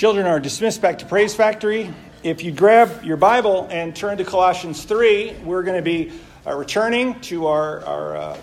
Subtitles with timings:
[0.00, 1.92] Children are dismissed back to Praise Factory.
[2.22, 6.10] If you grab your Bible and turn to Colossians 3, we're going to be
[6.46, 8.38] uh, returning to our, our uh,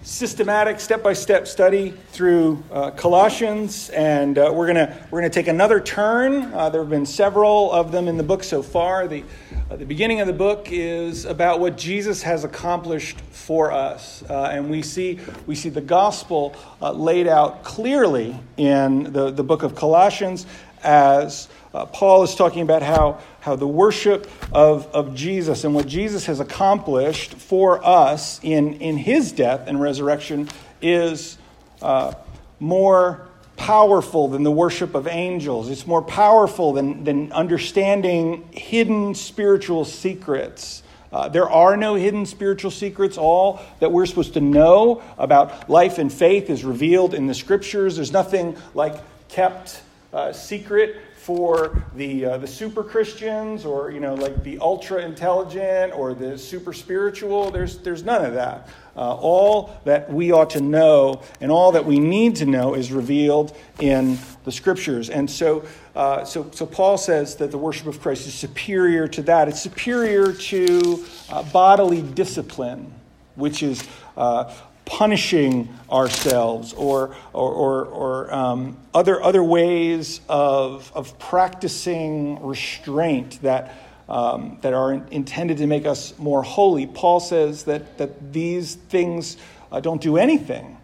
[0.00, 5.48] systematic step by step study through uh, Colossians, and uh, we're going we're gonna take
[5.48, 6.44] another turn.
[6.54, 9.06] Uh, there have been several of them in the book so far.
[9.06, 9.22] The,
[9.70, 14.70] uh, the beginning of the book is about what Jesus has accomplished for us, and
[14.70, 20.46] we see, we see the gospel laid out clearly in the, the book of Colossians
[20.82, 21.48] as
[21.92, 26.40] Paul is talking about how how the worship of, of Jesus and what Jesus has
[26.40, 30.48] accomplished for us in, in his death and resurrection
[30.82, 31.38] is
[31.80, 32.12] uh,
[32.58, 35.70] more powerful than the worship of angels.
[35.70, 40.82] It's more powerful than, than understanding hidden spiritual secrets.
[41.12, 43.16] Uh, there are no hidden spiritual secrets.
[43.16, 47.94] All that we're supposed to know about life and faith is revealed in the scriptures.
[47.94, 48.96] There's nothing like
[49.28, 49.82] kept
[50.16, 55.92] uh, secret for the, uh, the super Christians or, you know, like the ultra intelligent
[55.92, 57.50] or the super spiritual.
[57.50, 58.68] There's, there's none of that.
[58.96, 62.90] Uh, all that we ought to know and all that we need to know is
[62.92, 65.10] revealed in the scriptures.
[65.10, 69.22] And so, uh, so, so Paul says that the worship of Christ is superior to
[69.22, 69.48] that.
[69.48, 72.90] It's superior to uh, bodily discipline,
[73.34, 74.50] which is uh,
[74.86, 83.74] punishing ourselves or, or, or, or um, other, other ways of, of practicing restraint that,
[84.08, 86.86] um, that are intended to make us more holy.
[86.86, 89.36] Paul says that, that these things
[89.70, 90.78] uh, don't do anything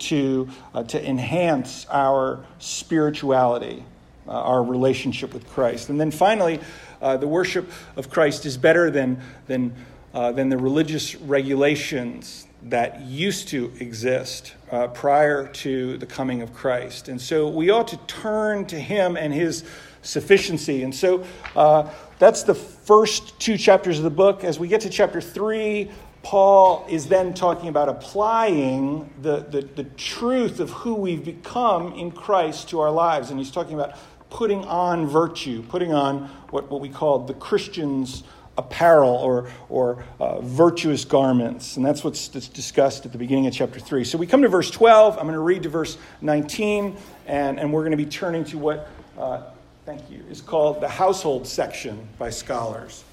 [0.00, 3.84] to, uh, to enhance our spirituality,
[4.26, 5.88] uh, our relationship with Christ.
[5.88, 6.60] And then finally,
[7.00, 9.74] uh, the worship of Christ is better than, than,
[10.12, 16.52] uh, than the religious regulations that used to exist uh, prior to the coming of
[16.52, 17.08] Christ.
[17.08, 19.64] And so we ought to turn to him and his
[20.02, 20.82] sufficiency.
[20.82, 21.24] And so
[21.56, 24.44] uh, that's the first two chapters of the book.
[24.44, 25.90] As we get to chapter three,
[26.22, 32.10] Paul is then talking about applying the, the, the truth of who we've become in
[32.10, 33.30] Christ to our lives.
[33.30, 33.96] And he's talking about
[34.28, 38.22] putting on virtue, putting on what, what we call the Christian's
[38.60, 41.76] apparel or, or uh, virtuous garments.
[41.76, 44.04] And that's what's discussed at the beginning of chapter 3.
[44.04, 45.16] So we come to verse 12.
[45.16, 48.58] I'm going to read to verse 19, and, and we're going to be turning to
[48.58, 48.88] what,
[49.18, 49.42] uh,
[49.86, 53.04] thank you, is called the household section by scholars.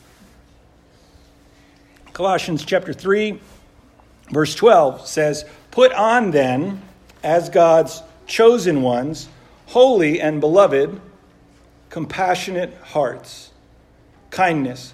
[2.14, 3.40] Colossians chapter 3,
[4.32, 6.82] verse 12 says, Put on then,
[7.24, 9.30] as God's chosen ones,
[9.68, 11.00] holy and beloved,
[11.90, 13.52] compassionate hearts,
[14.30, 14.94] kindness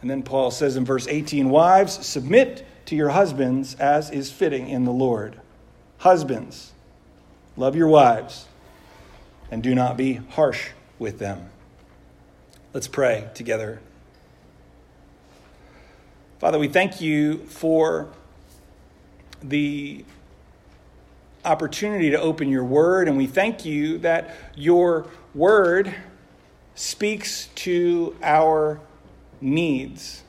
[0.00, 4.68] And then Paul says in verse 18 Wives, submit to your husbands as is fitting
[4.68, 5.40] in the Lord.
[5.98, 6.72] Husbands,
[7.56, 8.46] love your wives
[9.50, 11.50] and do not be harsh with them.
[12.72, 13.80] Let's pray together.
[16.38, 18.08] Father, we thank you for
[19.42, 20.04] the
[21.44, 25.94] opportunity to open your word, and we thank you that your word
[26.74, 28.80] speaks to our
[29.40, 30.22] needs.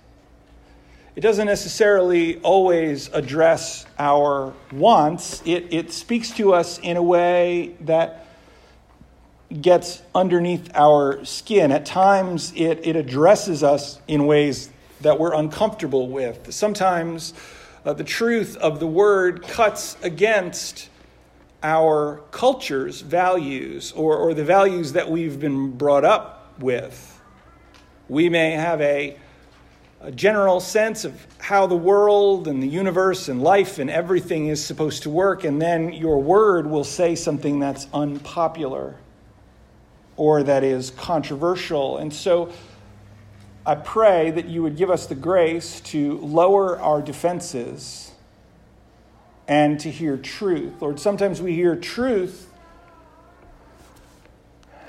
[1.15, 7.75] It doesn't necessarily always address our wants, it, it speaks to us in a way
[7.81, 8.25] that
[9.61, 11.71] gets underneath our skin.
[11.71, 14.69] At times, it, it addresses us in ways
[15.01, 16.53] that we're uncomfortable with.
[16.53, 17.33] Sometimes,
[17.85, 20.89] uh, the truth of the word cuts against
[21.63, 27.08] our culture's values or, or the values that we've been brought up with.
[28.09, 29.15] We may have a,
[30.01, 34.65] a general sense of how the world and the universe and life and everything is
[34.65, 38.97] supposed to work, and then your word will say something that's unpopular
[40.17, 41.97] or that is controversial.
[41.97, 42.51] And so
[43.65, 48.11] I pray that you would give us the grace to lower our defenses
[49.47, 50.81] and to hear truth.
[50.81, 52.51] Lord, sometimes we hear truth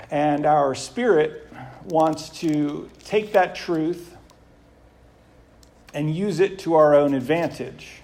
[0.09, 1.50] and our spirit
[1.85, 4.15] wants to take that truth
[5.93, 8.01] and use it to our own advantage,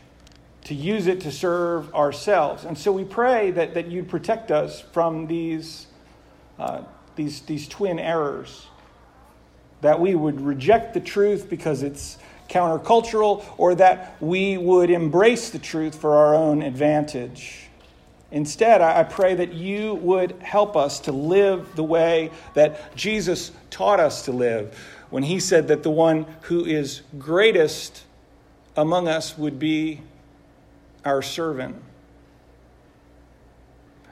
[0.65, 2.65] to use it to serve ourselves.
[2.65, 5.87] And so we pray that, that you'd protect us from these,
[6.59, 6.81] uh,
[7.15, 8.67] these, these twin errors,
[9.81, 12.17] that we would reject the truth because it's
[12.49, 17.66] countercultural, or that we would embrace the truth for our own advantage.
[18.31, 23.99] Instead, I pray that you would help us to live the way that Jesus taught
[23.99, 24.77] us to live
[25.09, 28.03] when he said that the one who is greatest
[28.75, 30.01] among us would be
[31.05, 31.81] our servant.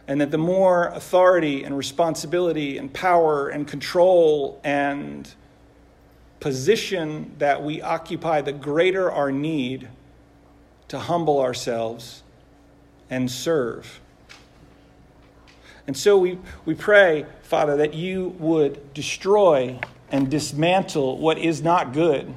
[0.07, 5.29] And that the more authority and responsibility and power and control and
[6.39, 9.89] position that we occupy, the greater our need
[10.88, 12.23] to humble ourselves
[13.09, 14.00] and serve.
[15.88, 19.80] And so we, we pray, Father, that you would destroy
[20.10, 22.34] and dismantle what is not good,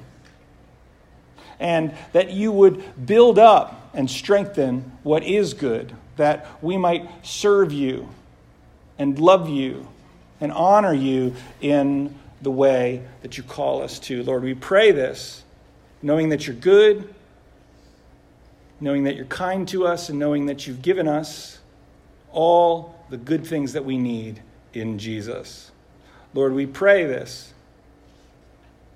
[1.61, 7.73] and that you would build up and strengthen what is good, that we might serve
[7.73, 8.09] you
[8.99, 9.89] and love you
[10.41, 14.23] and honor you in the way that you call us to.
[14.23, 15.43] Lord, we pray this,
[16.03, 17.13] knowing that you're good,
[18.81, 21.59] knowing that you're kind to us, and knowing that you've given us
[22.31, 24.43] all the good things that we need
[24.75, 25.71] in Jesus.
[26.35, 27.53] Lord, we pray this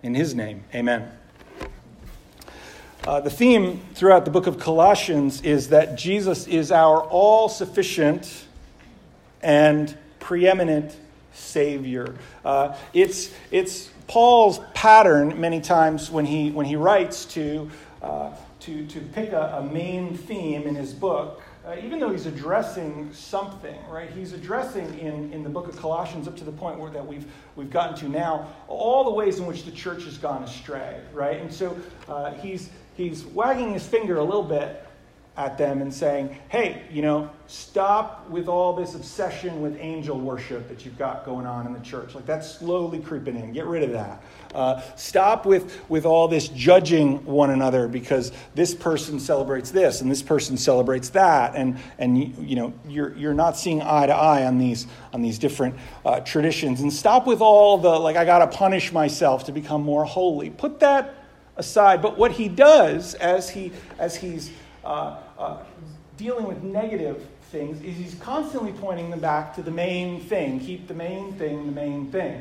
[0.03, 0.65] in his name.
[0.75, 1.11] Amen.
[3.05, 8.47] Uh, the theme throughout the book of Colossians is that Jesus is our all sufficient
[9.43, 10.97] and preeminent
[11.33, 12.15] Savior.
[12.45, 17.71] Uh, it's, it's Paul's pattern many times when he, when he writes to,
[18.03, 18.31] uh,
[18.61, 23.13] to, to pick a, a main theme in his book uh, even though he's addressing
[23.13, 24.11] something, right?
[24.11, 27.27] He's addressing in, in the book of Colossians up to the point where that we've,
[27.55, 31.41] we've gotten to now all the ways in which the church has gone astray, right?
[31.41, 31.77] And so
[32.09, 34.85] uh, he's, he's wagging his finger a little bit
[35.35, 40.69] at them and saying, hey, you know, stop with all this obsession with angel worship
[40.69, 42.15] that you've got going on in the church.
[42.15, 43.53] Like that's slowly creeping in.
[43.53, 44.23] Get rid of that.
[44.55, 50.11] Uh, stop with, with all this judging one another because this person celebrates this and
[50.11, 51.55] this person celebrates that.
[51.55, 55.23] And, and you, you know, you're, you're not seeing eye to eye on these, on
[55.23, 56.83] these different uh, traditions.
[56.83, 60.51] And stop with all the, like, I got to punish myself to become more holy.
[60.51, 61.15] Put that
[61.57, 62.03] aside.
[62.03, 64.51] But what he does as, he, as he's
[64.85, 65.59] uh, uh,
[66.17, 70.61] dealing with negative things is he's constantly pointing them back to the main thing.
[70.61, 72.41] Keep the main thing the main thing,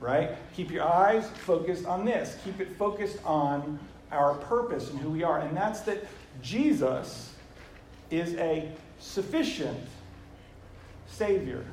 [0.00, 0.30] right?
[0.54, 2.36] Keep your eyes focused on this.
[2.44, 3.78] Keep it focused on
[4.10, 5.40] our purpose and who we are.
[5.40, 6.04] And that's that
[6.42, 7.34] Jesus
[8.10, 9.88] is a sufficient
[11.08, 11.64] Savior,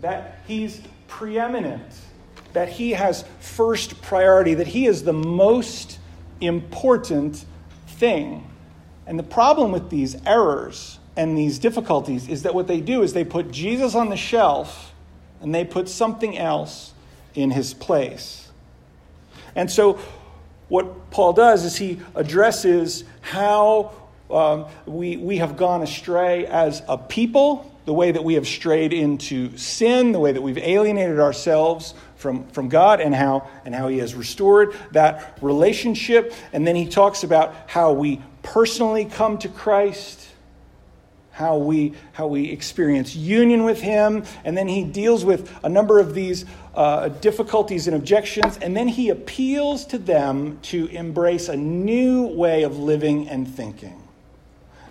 [0.00, 1.94] that He's preeminent,
[2.52, 5.98] that He has first priority, that He is the most
[6.40, 7.44] important
[7.86, 8.50] thing.
[9.06, 13.12] And the problem with these errors and these difficulties is that what they do is
[13.12, 14.92] they put Jesus on the shelf
[15.40, 16.92] and they put something else
[17.34, 18.48] in his place.
[19.54, 19.98] And so,
[20.68, 23.92] what Paul does is he addresses how
[24.30, 28.92] um, we, we have gone astray as a people, the way that we have strayed
[28.92, 33.86] into sin, the way that we've alienated ourselves from, from God, and how, and how
[33.86, 36.34] he has restored that relationship.
[36.52, 40.28] And then he talks about how we personally come to Christ,
[41.32, 45.98] how we, how we experience union with Him, and then He deals with a number
[45.98, 51.56] of these uh, difficulties and objections, and then He appeals to them to embrace a
[51.56, 54.00] new way of living and thinking.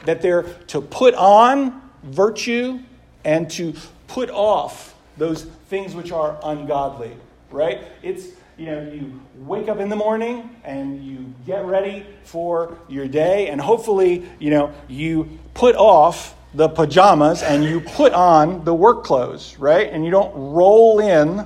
[0.04, 2.80] That they're to put on virtue
[3.24, 3.74] and to
[4.08, 7.16] put off those things which are ungodly,
[7.50, 7.82] right?
[8.04, 13.08] It's you know, you wake up in the morning and you get ready for your
[13.08, 18.74] day, and hopefully, you know, you put off the pajamas and you put on the
[18.74, 19.92] work clothes, right?
[19.92, 21.46] And you don't roll in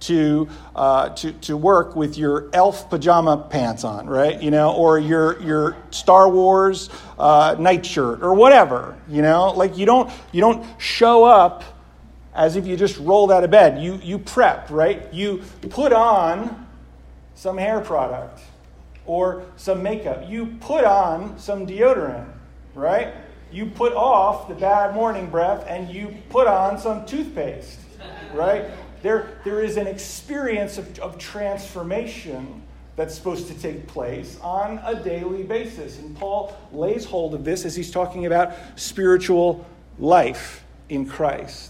[0.00, 4.40] to, uh, to, to work with your elf pajama pants on, right?
[4.42, 9.52] You know, or your, your Star Wars uh, nightshirt or whatever, you know?
[9.52, 11.62] Like you don't, you don't show up
[12.34, 13.82] as if you just rolled out of bed.
[13.82, 15.12] You, you prep, right?
[15.12, 16.66] You put on
[17.34, 18.40] some hair product
[19.06, 20.28] or some makeup.
[20.28, 22.30] You put on some deodorant,
[22.74, 23.14] right?
[23.50, 27.80] You put off the bad morning breath and you put on some toothpaste,
[28.32, 28.66] right?
[29.02, 32.62] There, there is an experience of, of transformation
[32.96, 35.98] that's supposed to take place on a daily basis.
[35.98, 39.66] And Paul lays hold of this as he's talking about spiritual
[39.98, 41.69] life in Christ.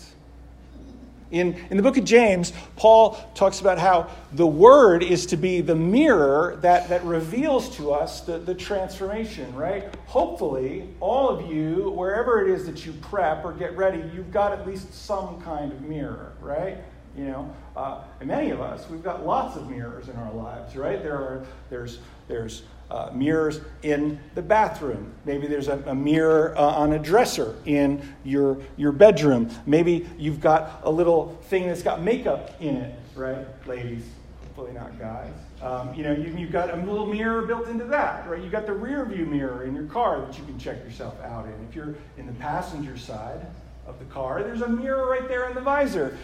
[1.30, 5.60] In, in the book of James, Paul talks about how the Word is to be
[5.60, 9.94] the mirror that, that reveals to us the, the transformation, right?
[10.06, 14.52] Hopefully, all of you, wherever it is that you prep or get ready, you've got
[14.52, 16.78] at least some kind of mirror, right?
[17.16, 20.74] You know, uh, and many of us, we've got lots of mirrors in our lives,
[20.76, 21.02] right?
[21.02, 25.12] There are, there's, there's uh, mirrors in the bathroom.
[25.24, 29.50] Maybe there's a, a mirror uh, on a dresser in your, your bedroom.
[29.66, 34.04] Maybe you've got a little thing that's got makeup in it, right, ladies?
[34.42, 35.32] Hopefully not guys.
[35.62, 38.42] Um, you know, you, you've got a little mirror built into that, right?
[38.42, 41.46] You've got the rear view mirror in your car that you can check yourself out
[41.46, 41.52] in.
[41.68, 43.46] If you're in the passenger side
[43.86, 46.16] of the car, there's a mirror right there in the visor.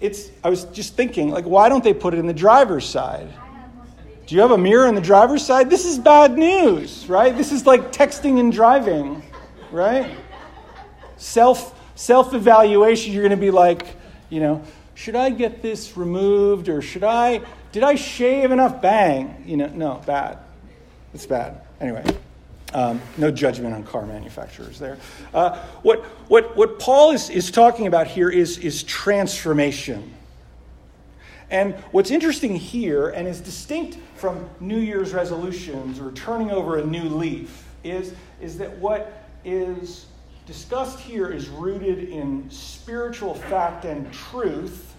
[0.00, 3.28] It's, I was just thinking, like, why don't they put it in the driver's side?
[4.32, 5.68] Do you have a mirror in the driver's side?
[5.68, 7.36] This is bad news, right?
[7.36, 9.22] This is like texting and driving,
[9.70, 10.10] right?
[11.18, 13.94] Self self evaluation, you're going to be like,
[14.30, 14.62] you know,
[14.94, 19.44] should I get this removed or should I did I shave enough bang?
[19.44, 20.38] You know, no, bad.
[21.12, 21.60] It's bad.
[21.78, 22.02] Anyway,
[22.72, 24.96] um, no judgment on car manufacturers there.
[25.34, 30.14] Uh, what, what, what Paul is, is talking about here is, is transformation.
[31.52, 36.84] And what's interesting here, and is distinct from New Year's resolutions or turning over a
[36.84, 40.06] new leaf, is, is that what is
[40.46, 44.94] discussed here is rooted in spiritual fact and truth,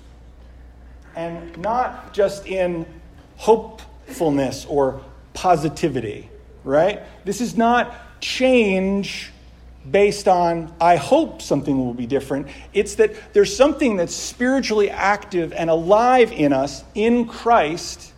[1.16, 2.86] and not just in
[3.38, 5.02] hopefulness or
[5.34, 6.30] positivity,
[6.64, 7.02] right?
[7.26, 9.33] This is not change
[9.90, 12.48] based on, I hope something will be different.
[12.74, 18.14] It's that there's something that's spiritually active and alive in us in Christ.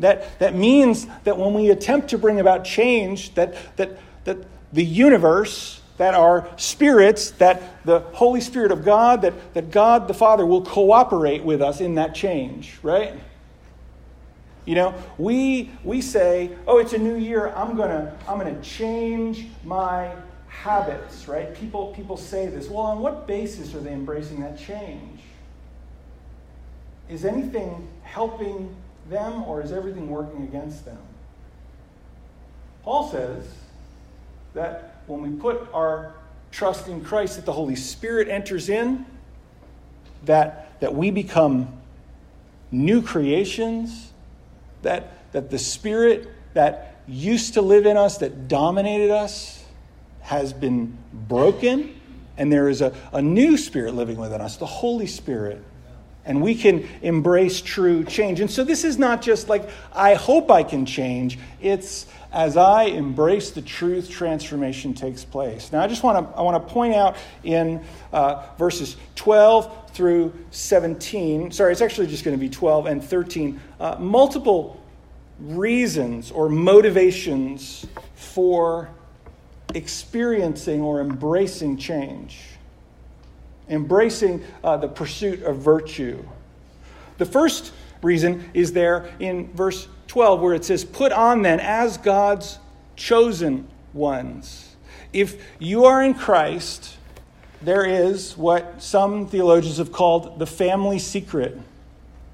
[0.00, 4.38] That, that means that when we attempt to bring about change, that, that, that
[4.72, 10.14] the universe, that our spirits, that the Holy Spirit of God, that, that God the
[10.14, 13.14] Father will cooperate with us in that change, right?
[14.64, 18.54] You know, we, we say, oh, it's a new year, I'm going to I'm going
[18.54, 20.12] to change my
[20.62, 21.54] habits, right?
[21.54, 22.68] People, people say this.
[22.68, 25.20] Well, on what basis are they embracing that change?
[27.08, 28.74] Is anything helping
[29.08, 30.98] them or is everything working against them?
[32.82, 33.46] Paul says
[34.52, 36.12] that when we put our
[36.50, 39.06] trust in Christ, that the Holy Spirit enters in,
[40.26, 41.72] that, that we become
[42.70, 44.12] new creations,
[44.82, 49.59] that, that the Spirit that used to live in us, that dominated us,
[50.22, 52.00] has been broken,
[52.36, 55.62] and there is a, a new spirit living within us, the Holy Spirit.
[56.24, 58.40] And we can embrace true change.
[58.40, 61.38] And so this is not just like, I hope I can change.
[61.60, 65.72] It's as I embrace the truth, transformation takes place.
[65.72, 70.32] Now, I just want to, I want to point out in uh, verses 12 through
[70.50, 74.80] 17, sorry, it's actually just going to be 12 and 13, uh, multiple
[75.40, 78.90] reasons or motivations for
[79.74, 82.40] experiencing or embracing change,
[83.68, 86.24] embracing uh, the pursuit of virtue.
[87.18, 87.72] The first
[88.02, 92.58] reason is there in verse 12, where it says, Put on then as God's
[92.96, 94.76] chosen ones.
[95.12, 96.96] If you are in Christ,
[97.62, 101.58] there is what some theologians have called the family secret,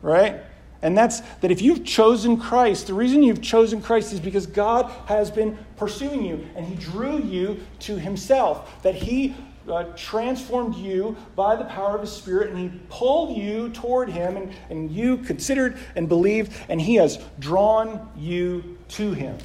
[0.02, 0.40] right?
[0.87, 4.88] And that's that if you've chosen Christ, the reason you've chosen Christ is because God
[5.07, 8.85] has been pursuing you and He drew you to Himself.
[8.85, 9.35] That He
[9.69, 14.37] uh, transformed you by the power of His Spirit and He pulled you toward Him
[14.37, 19.38] and, and you considered and believed and He has drawn you to Him.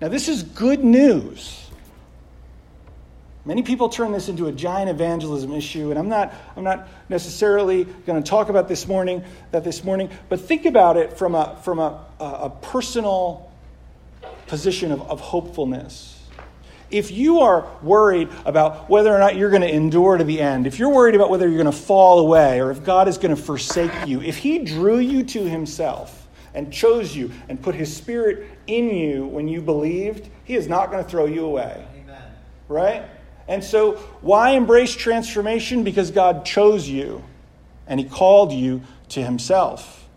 [0.00, 1.61] Now, this is good news.
[3.44, 7.84] Many people turn this into a giant evangelism issue, and I'm not, I'm not necessarily
[7.84, 11.58] going to talk about this morning, that this morning, but think about it from a,
[11.64, 13.50] from a, a personal
[14.46, 16.20] position of, of hopefulness.
[16.88, 20.66] If you are worried about whether or not you're going to endure to the end,
[20.68, 23.34] if you're worried about whether you're going to fall away or if God is going
[23.34, 27.96] to forsake you, if He drew you to Himself and chose you and put His
[27.96, 31.84] Spirit in you when you believed, He is not going to throw you away.
[31.96, 32.22] Amen.
[32.68, 33.04] Right?
[33.48, 35.84] And so, why embrace transformation?
[35.84, 37.22] Because God chose you
[37.86, 40.08] and He called you to Himself.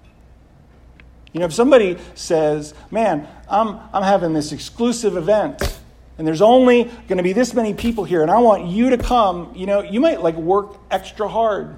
[1.34, 5.80] You know, if somebody says, Man, I'm, I'm having this exclusive event,
[6.18, 8.98] and there's only going to be this many people here, and I want you to
[8.98, 11.76] come, you know, you might like work extra hard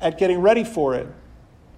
[0.00, 1.06] at getting ready for it.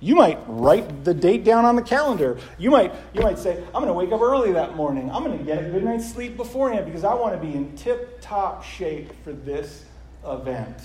[0.01, 2.39] You might write the date down on the calendar.
[2.57, 5.11] You might, you might say, I'm going to wake up early that morning.
[5.11, 7.75] I'm going to get a good night's sleep beforehand because I want to be in
[7.77, 9.85] tip top shape for this
[10.25, 10.79] event.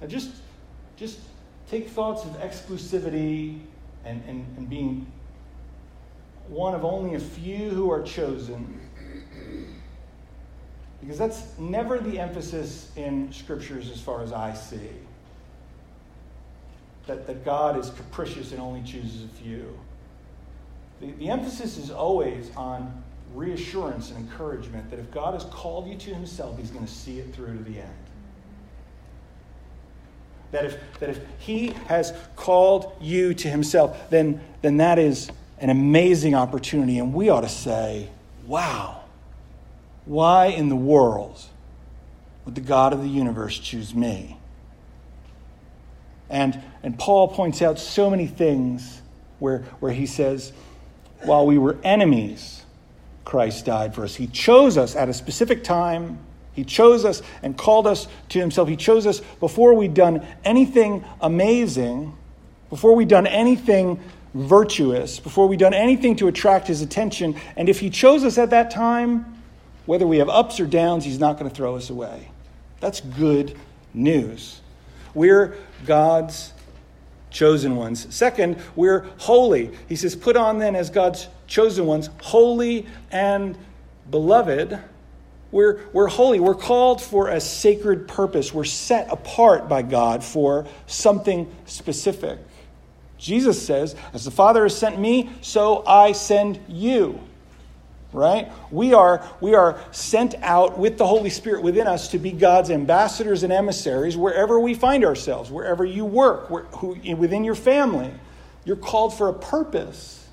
[0.00, 0.30] Now just,
[0.96, 1.20] just
[1.70, 3.60] take thoughts of exclusivity
[4.04, 5.10] and, and, and being
[6.48, 8.78] one of only a few who are chosen.
[11.00, 14.90] Because that's never the emphasis in scriptures as far as I see
[17.10, 19.76] that, that God is capricious and only chooses a few.
[21.00, 23.02] The, the emphasis is always on
[23.34, 27.18] reassurance and encouragement that if God has called you to himself, he's going to see
[27.18, 27.94] it through to the end.
[30.52, 35.70] That if, that if he has called you to himself, then, then that is an
[35.70, 37.00] amazing opportunity.
[37.00, 38.08] And we ought to say,
[38.46, 39.02] wow,
[40.04, 41.42] why in the world
[42.44, 44.38] would the God of the universe choose me?
[46.28, 49.00] And, and Paul points out so many things
[49.38, 50.52] where, where he says,
[51.22, 52.64] while we were enemies,
[53.24, 54.14] Christ died for us.
[54.14, 56.18] He chose us at a specific time.
[56.52, 58.68] He chose us and called us to himself.
[58.68, 62.16] He chose us before we'd done anything amazing,
[62.70, 64.00] before we'd done anything
[64.34, 67.36] virtuous, before we'd done anything to attract his attention.
[67.56, 69.42] And if he chose us at that time,
[69.86, 72.28] whether we have ups or downs, he's not going to throw us away.
[72.80, 73.56] That's good
[73.92, 74.60] news.
[75.14, 75.56] We're
[75.86, 76.52] God's
[77.30, 78.06] chosen ones.
[78.14, 79.70] Second, we're holy.
[79.88, 83.56] He says, Put on then as God's chosen ones, holy and
[84.10, 84.78] beloved.
[85.52, 86.38] We're, we're holy.
[86.38, 88.54] We're called for a sacred purpose.
[88.54, 92.38] We're set apart by God for something specific.
[93.18, 97.20] Jesus says, As the Father has sent me, so I send you
[98.12, 98.50] right?
[98.70, 102.70] We are, we are sent out with the Holy Spirit within us to be God's
[102.70, 108.12] ambassadors and emissaries wherever we find ourselves, wherever you work, where, who, within your family.
[108.64, 110.28] You're called for a purpose.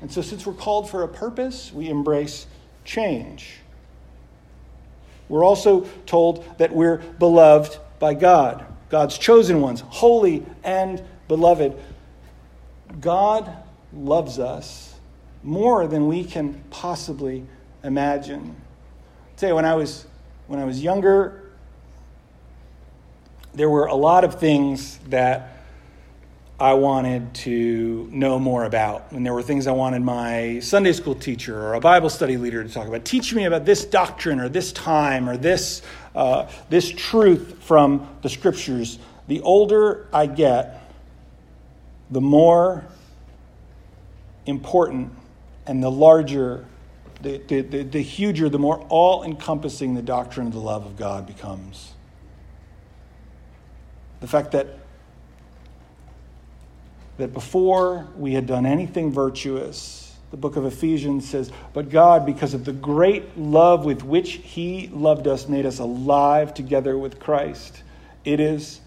[0.00, 2.46] And so, since we're called for a purpose, we embrace
[2.84, 3.58] change.
[5.28, 11.74] We're also told that we're beloved by God, God's chosen ones, holy and beloved.
[13.00, 13.50] God
[13.92, 14.91] loves us
[15.42, 17.44] more than we can possibly
[17.82, 18.40] imagine.
[18.40, 20.06] I'll tell you, when I was
[20.46, 21.42] when I was younger,
[23.54, 25.52] there were a lot of things that
[26.60, 29.10] I wanted to know more about.
[29.10, 32.62] And there were things I wanted my Sunday school teacher or a Bible study leader
[32.62, 33.04] to talk about.
[33.04, 35.82] Teach me about this doctrine or this time or this,
[36.14, 38.98] uh, this truth from the scriptures.
[39.26, 40.88] The older I get,
[42.10, 42.84] the more
[44.46, 45.12] important
[45.66, 46.66] and the larger,
[47.20, 50.96] the, the, the, the huger, the more all encompassing the doctrine of the love of
[50.96, 51.92] God becomes.
[54.20, 54.78] The fact that,
[57.18, 62.54] that before we had done anything virtuous, the book of Ephesians says, But God, because
[62.54, 67.82] of the great love with which He loved us, made us alive together with Christ.
[68.24, 68.80] It is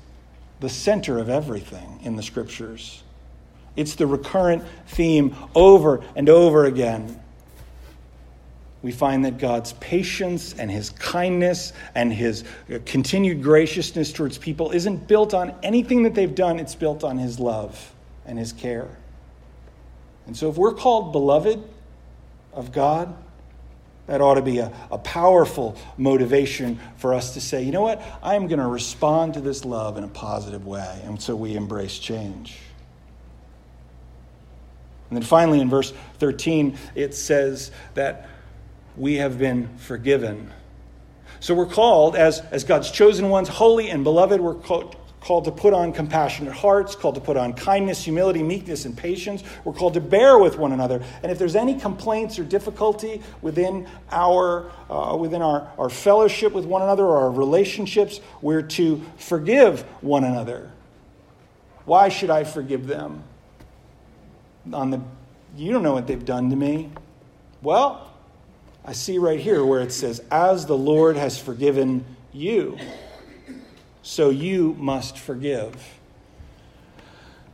[0.59, 3.03] the center of everything in the scriptures.
[3.75, 7.19] It's the recurrent theme over and over again.
[8.81, 14.71] We find that God's patience and his kindness and his uh, continued graciousness towards people
[14.71, 17.93] isn't built on anything that they've done, it's built on his love
[18.27, 18.95] and his care.
[20.27, 21.63] And so, if we're called beloved
[22.53, 23.15] of God,
[24.07, 28.03] that ought to be a, a powerful motivation for us to say, you know what?
[28.21, 31.01] I am going to respond to this love in a positive way.
[31.05, 32.59] And so we embrace change.
[35.09, 38.29] And then finally, in verse 13, it says that
[38.97, 40.51] we have been forgiven.
[41.39, 45.51] So we're called, as, as God's chosen ones, holy and beloved, we're called, called to
[45.51, 49.43] put on compassionate hearts, called to put on kindness, humility, meekness, and patience.
[49.63, 51.03] We're called to bear with one another.
[51.21, 56.65] And if there's any complaints or difficulty within our, uh, within our, our fellowship with
[56.65, 60.71] one another or our relationships, we're to forgive one another.
[61.85, 63.23] Why should I forgive them?
[64.73, 65.01] On the,
[65.55, 66.91] you don't know what they've done to me.
[67.61, 68.11] Well,
[68.83, 72.77] I see right here where it says, as the Lord has forgiven you,
[74.03, 75.75] so you must forgive.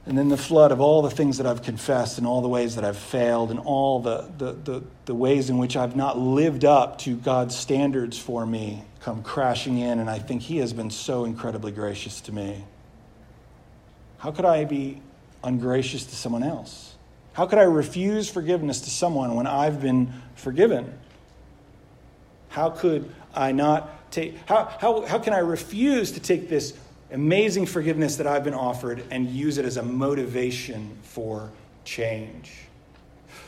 [0.05, 2.75] And then the flood of all the things that I've confessed and all the ways
[2.75, 6.65] that I've failed and all the, the, the, the, ways in which I've not lived
[6.65, 9.99] up to God's standards for me come crashing in.
[9.99, 12.65] And I think He has been so incredibly gracious to me.
[14.17, 15.01] How could I be
[15.43, 16.90] ungracious to someone else?
[17.33, 20.97] How could I refuse forgiveness to someone when I've been forgiven?
[22.49, 26.73] How could I not take, how, how, how can I refuse to take this
[27.11, 31.51] amazing forgiveness that I've been offered and use it as a motivation for
[31.83, 32.53] change.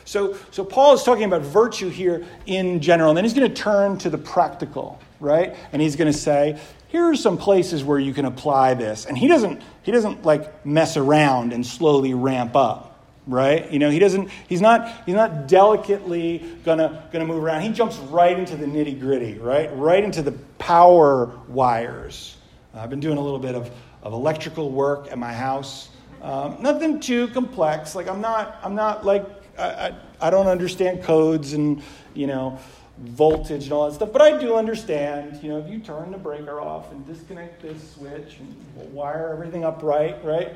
[0.04, 3.62] So, so Paul is talking about virtue here in general, and then he's going to
[3.62, 5.56] turn to the practical, right?
[5.72, 9.06] And he's going to say, here are some places where you can apply this.
[9.06, 12.93] And he doesn't, he doesn't like mess around and slowly ramp up
[13.26, 13.70] right?
[13.70, 17.62] You know he doesn't he's not he's not delicately gonna gonna move around.
[17.62, 19.74] He jumps right into the nitty gritty right?
[19.76, 22.36] Right into the power wires.
[22.74, 23.70] Uh, i've been doing a little bit of,
[24.02, 25.88] of electrical work at my house.
[26.22, 27.94] Um, nothing too complex.
[27.94, 29.24] Like i'm not i'm not like
[29.58, 31.82] I, I, I don't understand codes and
[32.14, 32.58] you know
[32.98, 36.18] voltage and all that stuff but i do understand you know if you turn the
[36.18, 40.52] breaker off and disconnect this switch and wire everything up right right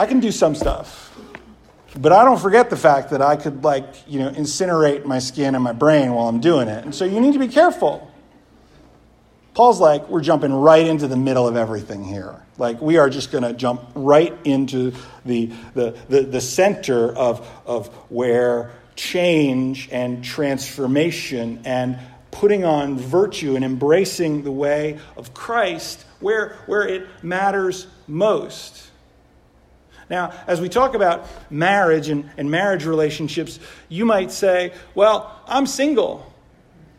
[0.00, 1.14] I can do some stuff.
[1.94, 5.54] But I don't forget the fact that I could, like, you know, incinerate my skin
[5.54, 6.86] and my brain while I'm doing it.
[6.86, 8.10] And so you need to be careful.
[9.52, 12.34] Paul's like, we're jumping right into the middle of everything here.
[12.56, 14.94] Like, we are just going to jump right into
[15.26, 21.98] the, the, the, the center of, of where change and transformation and
[22.30, 28.89] putting on virtue and embracing the way of Christ, where, where it matters most.
[30.10, 35.66] Now, as we talk about marriage and, and marriage relationships, you might say, well, I'm
[35.66, 36.30] single,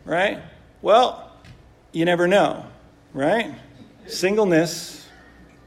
[0.06, 0.40] right?
[0.80, 1.30] Well,
[1.92, 2.64] you never know,
[3.12, 3.54] right?
[4.06, 5.06] Singleness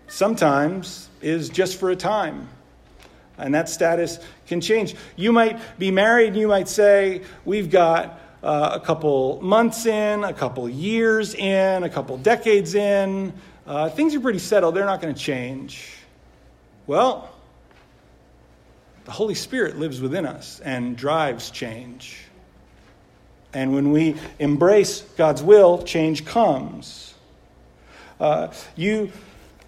[0.08, 2.50] sometimes is just for a time.
[3.38, 4.96] And that status can change.
[5.16, 10.24] You might be married and you might say, We've got uh, a couple months in,
[10.24, 13.34] a couple years in, a couple decades in.
[13.68, 14.74] Uh, things are pretty settled.
[14.74, 15.92] They're not going to change.
[16.88, 17.35] Well,
[19.06, 22.18] the Holy Spirit lives within us and drives change.
[23.54, 27.14] And when we embrace God's will, change comes.
[28.20, 29.12] Uh, you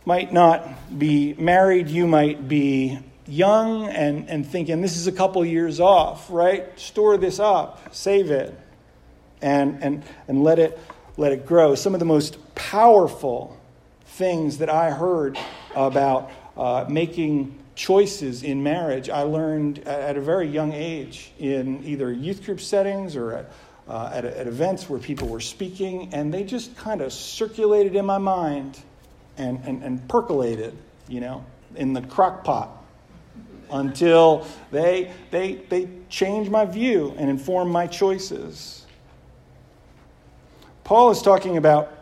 [0.06, 5.45] might not be married, you might be young and, and thinking, this is a couple
[5.45, 6.78] years off, right?
[6.80, 8.58] Store this up, save it,
[9.41, 10.80] and, and, and let, it,
[11.15, 11.76] let it grow.
[11.76, 13.56] Some of the most powerful
[14.06, 15.38] things that I heard
[15.76, 22.11] about uh, making choices in marriage I learned at a very young age in either
[22.11, 23.51] youth group settings or at,
[23.87, 28.03] uh, at, at, events where people were speaking, and they just kind of circulated in
[28.03, 28.79] my mind
[29.37, 30.75] and, and, and percolated,
[31.07, 32.83] you know, in the crock pot
[33.69, 38.87] until they, they, they changed my view and informed my choices.
[40.83, 41.93] Paul is talking about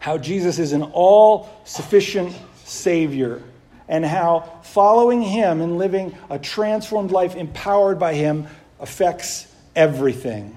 [0.00, 3.42] how Jesus is an all sufficient Savior
[3.88, 8.46] and how following him and living a transformed life empowered by him
[8.80, 10.56] affects everything.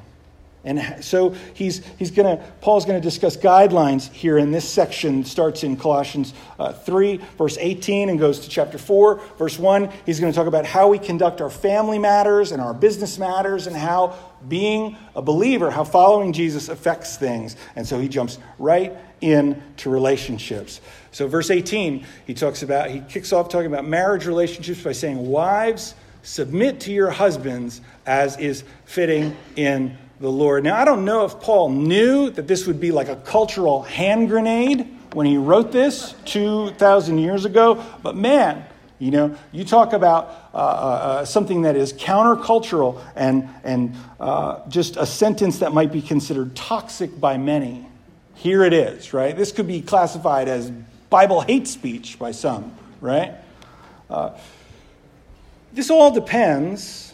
[0.66, 5.24] And so he's, he's going to, Paul's going to discuss guidelines here in this section,
[5.24, 9.90] starts in Colossians uh, 3, verse 18, and goes to chapter 4, verse 1.
[10.06, 13.68] He's going to talk about how we conduct our family matters and our business matters
[13.68, 14.18] and how
[14.50, 17.56] being a believer, how following Jesus affects things.
[17.78, 20.82] And so he jumps right into relationships.
[21.12, 25.18] So, verse 18, he talks about, he kicks off talking about marriage relationships by saying,
[25.28, 30.64] Wives, submit to your husbands as is fitting in the Lord.
[30.64, 34.30] Now, I don't know if Paul knew that this would be like a cultural hand
[34.30, 38.66] grenade when he wrote this 2,000 years ago, but man,
[39.00, 44.68] you know, you talk about uh, uh, uh, something that is countercultural and, and uh,
[44.68, 47.89] just a sentence that might be considered toxic by many.
[48.40, 49.36] Here it is, right?
[49.36, 50.72] This could be classified as
[51.10, 53.34] Bible hate speech by some, right?
[54.10, 54.38] Uh,
[55.74, 57.14] this all depends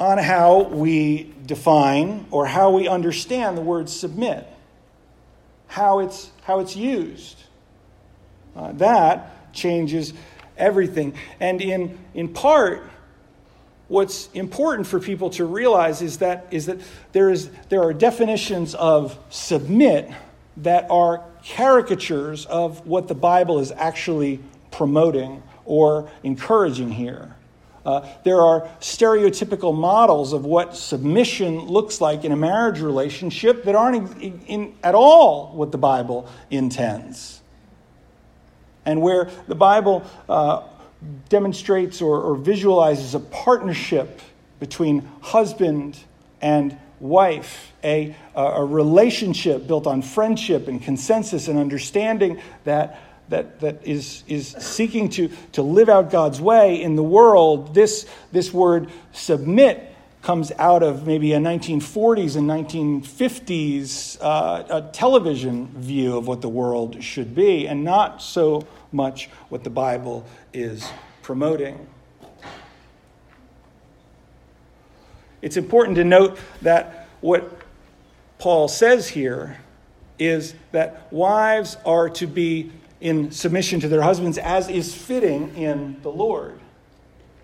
[0.00, 4.44] on how we define or how we understand the word submit,
[5.68, 7.40] how it's, how it's used.
[8.56, 10.14] Uh, that changes
[10.56, 11.14] everything.
[11.38, 12.82] And in, in part,
[13.86, 16.80] what's important for people to realize is that, is that
[17.12, 20.10] there, is, there are definitions of submit
[20.58, 24.40] that are caricatures of what the Bible is actually
[24.70, 27.34] promoting or encouraging here.
[27.84, 33.76] Uh, there are stereotypical models of what submission looks like in a marriage relationship that
[33.76, 37.40] aren't in, in, at all what the Bible intends.
[38.84, 40.64] And where the Bible uh,
[41.28, 44.20] demonstrates or, or visualizes a partnership
[44.58, 45.96] between husband
[46.40, 53.84] and wife, a, a relationship built on friendship and consensus and understanding that that, that
[53.84, 58.88] is, is seeking to, to live out God's way in the world, this, this word
[59.12, 66.40] submit comes out of maybe a 1940s and 1950s uh, a television view of what
[66.40, 70.88] the world should be, and not so much what the Bible is
[71.22, 71.86] promoting.
[75.46, 77.60] It's important to note that what
[78.40, 79.58] Paul says here
[80.18, 86.02] is that wives are to be in submission to their husbands as is fitting in
[86.02, 86.58] the Lord.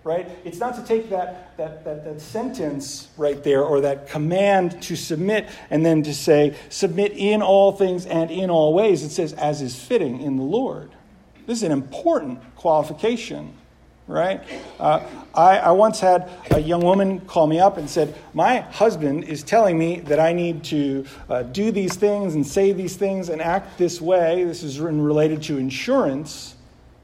[0.02, 0.28] Right?
[0.44, 4.96] It's not to take that, that, that, that sentence right there or that command to
[4.96, 9.04] submit and then to say, submit in all things and in all ways.
[9.04, 10.90] It says, as is fitting in the Lord.
[11.46, 13.56] This is an important qualification
[14.06, 14.42] right?
[14.78, 15.00] Uh,
[15.34, 19.42] I, I once had a young woman call me up and said, My husband is
[19.42, 23.40] telling me that I need to uh, do these things and say these things and
[23.40, 24.44] act this way.
[24.44, 26.56] This is related to insurance,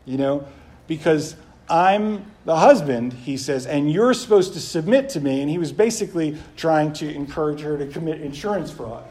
[0.04, 0.46] you know,
[0.87, 1.37] because
[1.70, 5.42] I'm the husband, he says, and you're supposed to submit to me.
[5.42, 9.04] And he was basically trying to encourage her to commit insurance fraud.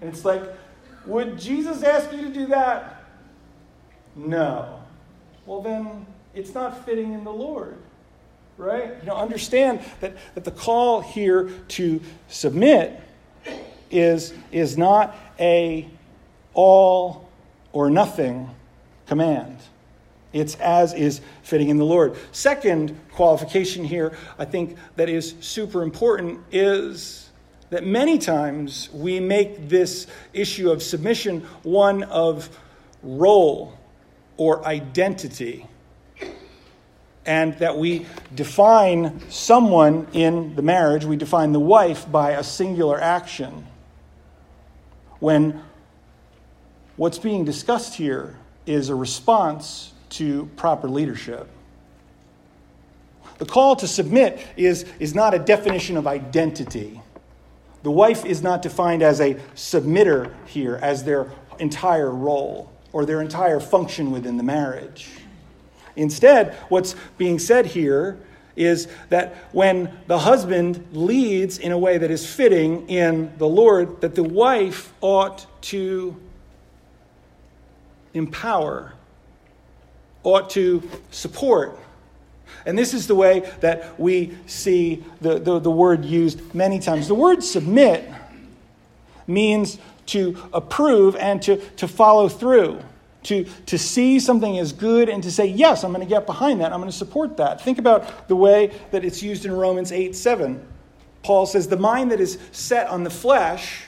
[0.00, 0.42] And it's like,
[1.06, 3.04] would Jesus ask you to do that?
[4.16, 4.80] No.
[5.44, 7.76] Well, then it's not fitting in the Lord.
[8.56, 8.94] Right?
[9.00, 13.00] You know, understand that, that the call here to submit
[13.90, 15.88] is, is not a
[16.52, 17.28] all
[17.72, 18.48] or nothing
[19.06, 19.58] command.
[20.32, 22.16] It's as is fitting in the Lord.
[22.32, 27.30] Second qualification here, I think, that is super important is
[27.70, 32.48] that many times we make this issue of submission one of
[33.02, 33.76] role
[34.36, 35.66] or identity
[37.26, 43.00] and that we define someone in the marriage, we define the wife by a singular
[43.00, 43.66] action.
[45.20, 45.62] When
[46.96, 51.48] what's being discussed here is a response to proper leadership.
[53.38, 57.00] The call to submit is, is not a definition of identity.
[57.82, 63.20] The wife is not defined as a submitter here, as their entire role or their
[63.20, 65.08] entire function within the marriage.
[65.96, 68.18] Instead, what's being said here
[68.56, 74.00] is that when the husband leads in a way that is fitting in the Lord,
[74.00, 76.16] that the wife ought to
[78.12, 78.92] empower,
[80.22, 81.78] ought to support.
[82.66, 87.08] And this is the way that we see the, the, the word used many times.
[87.08, 88.08] The word submit
[89.26, 92.80] means to approve and to, to follow through
[93.24, 96.60] to, to see something as good and to say, yes, I'm going to get behind
[96.60, 96.72] that.
[96.72, 97.60] I'm going to support that.
[97.60, 100.66] Think about the way that it's used in Romans 8 7.
[101.22, 103.84] Paul says, the mind that is set on the flesh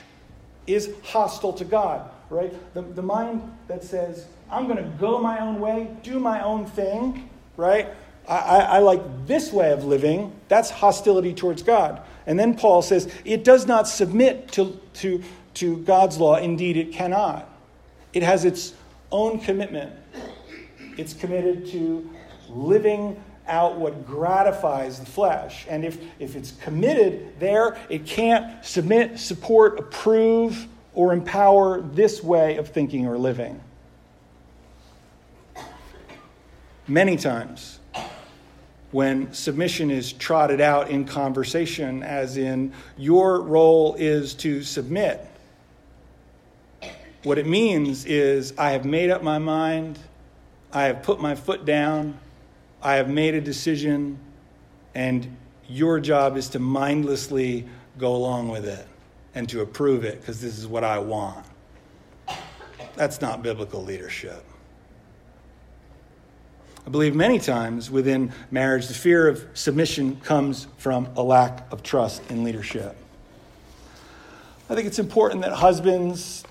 [0.65, 2.51] is hostile to God, right?
[2.73, 6.65] The, the mind that says, I'm going to go my own way, do my own
[6.65, 7.87] thing, right?
[8.27, 10.33] I, I, I like this way of living.
[10.47, 12.01] That's hostility towards God.
[12.25, 15.23] And then Paul says, it does not submit to, to,
[15.55, 16.37] to God's law.
[16.37, 17.49] Indeed, it cannot.
[18.13, 18.73] It has its
[19.11, 19.93] own commitment.
[20.97, 22.09] It's committed to
[22.49, 25.65] living out what gratifies the flesh.
[25.69, 32.57] And if, if it's committed there, it can't submit, support, approve, or empower this way
[32.57, 33.61] of thinking or living.
[36.87, 37.79] Many times,
[38.91, 45.26] when submission is trotted out in conversation, as in, your role is to submit
[47.27, 49.99] what it means is I have made up my mind,
[50.71, 52.17] I have put my foot down,
[52.81, 54.17] I have made a decision,
[54.95, 55.35] and
[55.67, 58.87] your job is to mindlessly go along with it
[59.35, 61.45] and to approve it because this is what I want.
[62.95, 64.41] That's not biblical leadership.
[66.85, 71.83] I believe many times within marriage, the fear of submission comes from a lack of
[71.83, 72.95] trust in leadership.
[74.69, 76.45] I think it's important that husbands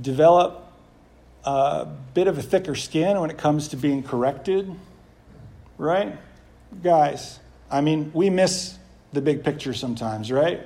[0.00, 0.72] develop
[1.44, 4.74] a bit of a thicker skin when it comes to being corrected,
[5.78, 6.16] right?
[6.82, 7.38] Guys,
[7.70, 8.76] I mean, we miss
[9.12, 10.60] the big picture sometimes, right?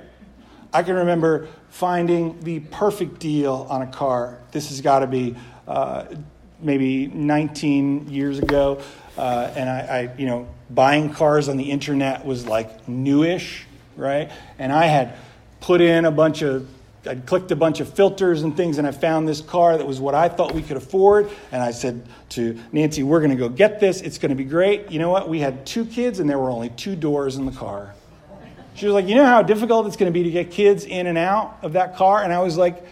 [0.73, 4.39] I can remember finding the perfect deal on a car.
[4.51, 5.35] This has got to be
[5.67, 6.05] uh,
[6.59, 8.81] maybe 19 years ago.
[9.17, 13.65] Uh, and I, I, you know, buying cars on the internet was like newish,
[13.95, 14.31] right?
[14.57, 15.17] And I had
[15.59, 16.67] put in a bunch of
[17.05, 19.99] I'd clicked a bunch of filters and things, and I found this car that was
[19.99, 21.29] what I thought we could afford.
[21.51, 24.01] And I said to Nancy, We're going to go get this.
[24.01, 24.91] It's going to be great.
[24.91, 25.29] You know what?
[25.29, 27.93] We had two kids, and there were only two doors in the car.
[28.75, 31.07] She was like, You know how difficult it's going to be to get kids in
[31.07, 32.23] and out of that car?
[32.23, 32.83] And I was like,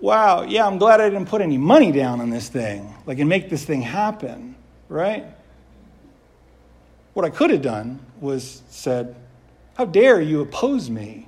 [0.00, 3.28] Wow, yeah, I'm glad I didn't put any money down on this thing, like, and
[3.28, 4.54] make this thing happen,
[4.88, 5.24] right?
[7.18, 9.16] what I could have done was said,
[9.74, 11.27] How dare you oppose me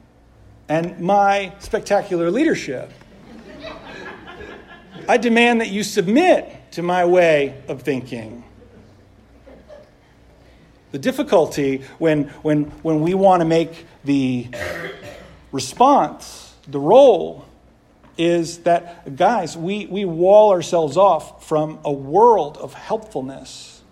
[0.70, 2.92] and my spectacular leadership?
[5.08, 8.44] I demand that you submit to my way of thinking.
[10.92, 14.46] The difficulty when, when, when we want to make the
[15.50, 17.44] response, the role,
[18.16, 23.82] is that, guys, we, we wall ourselves off from a world of helpfulness,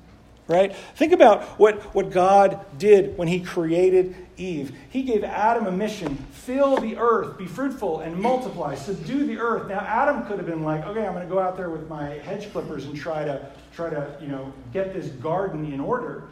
[0.47, 0.77] right?
[0.95, 4.77] Think about what, what God did when He created Eve.
[4.91, 9.69] He gave Adam a mission fill the earth, be fruitful, and multiply, subdue the earth.
[9.69, 12.09] Now, Adam could have been like, okay, I'm going to go out there with my
[12.09, 16.25] hedge clippers and try to, try to you know, get this garden in order.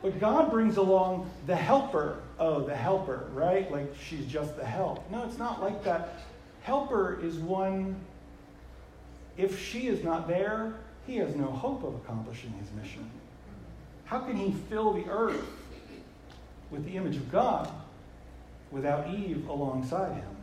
[0.00, 2.20] But God brings along the helper.
[2.38, 3.70] Oh, the helper, right?
[3.70, 5.08] Like she's just the help.
[5.10, 6.22] No, it's not like that.
[6.62, 7.94] Helper is one,
[9.36, 10.72] if she is not there,
[11.06, 13.08] he has no hope of accomplishing his mission.
[14.06, 15.44] How can he fill the earth
[16.70, 17.70] with the image of God
[18.72, 20.36] without Eve alongside him?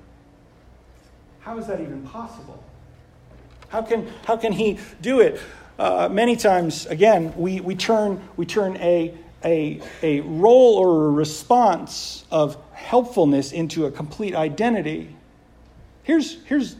[1.41, 2.63] How is that even possible?
[3.69, 5.41] How can, how can he do it?
[5.77, 9.13] Uh, many times, again, we, we turn, we turn a,
[9.43, 15.15] a, a role or a response of helpfulness into a complete identity.
[16.03, 16.75] Here's, here's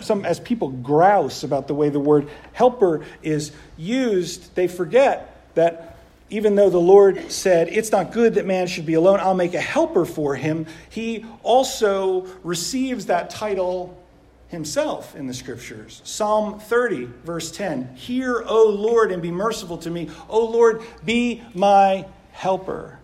[0.00, 5.97] some, as people grouse about the way the word helper is used, they forget that
[6.30, 9.54] even though the Lord said, It's not good that man should be alone, I'll make
[9.54, 13.96] a helper for him, he also receives that title
[14.48, 16.00] himself in the scriptures.
[16.04, 20.10] Psalm 30, verse 10 Hear, O Lord, and be merciful to me.
[20.28, 22.98] O Lord, be my helper.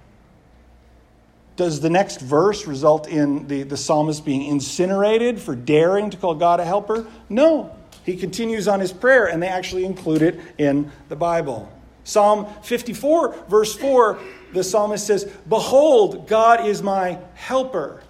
[1.56, 6.34] Does the next verse result in the, the psalmist being incinerated for daring to call
[6.34, 7.06] God a helper?
[7.28, 7.76] No.
[8.04, 11.72] He continues on his prayer, and they actually include it in the Bible.
[12.05, 14.19] Psalm 54, verse 4,
[14.53, 18.03] the psalmist says, Behold, God is my helper.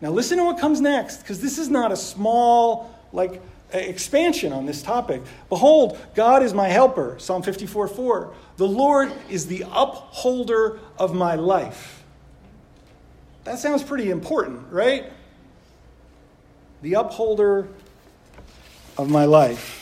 [0.00, 4.66] Now, listen to what comes next, because this is not a small, like, expansion on
[4.66, 5.22] this topic.
[5.48, 7.16] Behold, God is my helper.
[7.18, 8.34] Psalm 54 4.
[8.56, 12.02] The Lord is the upholder of my life.
[13.44, 15.10] That sounds pretty important, right?
[16.82, 17.68] The upholder
[18.98, 19.79] of my life.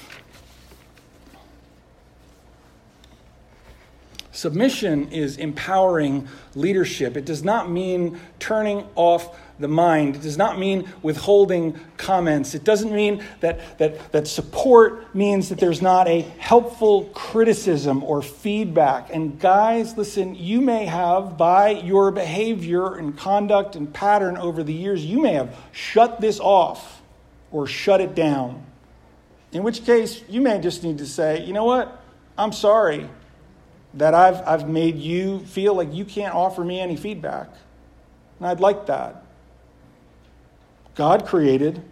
[4.39, 7.17] Submission is empowering leadership.
[7.17, 10.15] It does not mean turning off the mind.
[10.15, 12.55] It does not mean withholding comments.
[12.55, 18.23] It doesn't mean that, that, that support means that there's not a helpful criticism or
[18.23, 19.13] feedback.
[19.13, 24.73] And guys, listen, you may have, by your behavior and conduct and pattern over the
[24.73, 27.03] years, you may have shut this off
[27.51, 28.65] or shut it down.
[29.51, 32.05] In which case, you may just need to say, you know what?
[32.37, 33.09] I'm sorry
[33.95, 37.49] that I've, I've made you feel like you can't offer me any feedback.
[38.39, 39.25] And I'd like that.
[40.95, 41.83] God created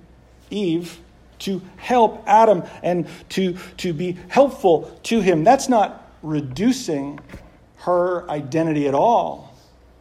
[0.51, 0.99] Eve
[1.39, 5.45] to help Adam and to, to be helpful to him.
[5.45, 7.21] That's not reducing
[7.79, 9.55] her identity at all.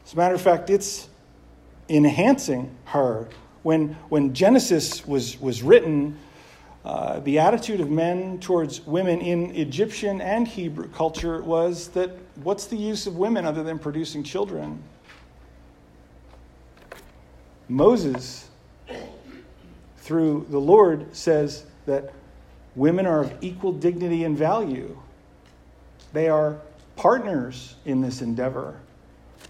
[0.06, 1.08] As a matter of fact, it's
[1.90, 3.28] enhancing her.
[3.64, 6.18] When, when Genesis was, was written,
[6.86, 12.12] uh, the attitude of men towards women in Egyptian and Hebrew culture was that
[12.44, 14.84] what's the use of women other than producing children?
[17.68, 18.48] Moses,
[19.98, 22.14] through the Lord, says that
[22.76, 24.96] women are of equal dignity and value.
[26.14, 26.60] They are
[26.96, 28.80] partners in this endeavor.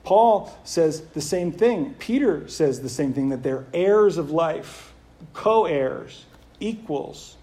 [0.06, 1.96] Paul says the same thing.
[2.00, 4.94] Peter says the same thing that they're heirs of life,
[5.34, 6.24] co heirs
[6.66, 7.38] equals.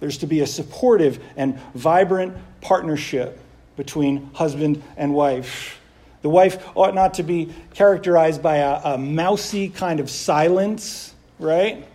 [0.00, 3.38] There's to be a supportive and vibrant partnership
[3.76, 5.80] between husband and wife.
[6.22, 11.86] The wife ought not to be characterized by a, a mousy kind of silence, right?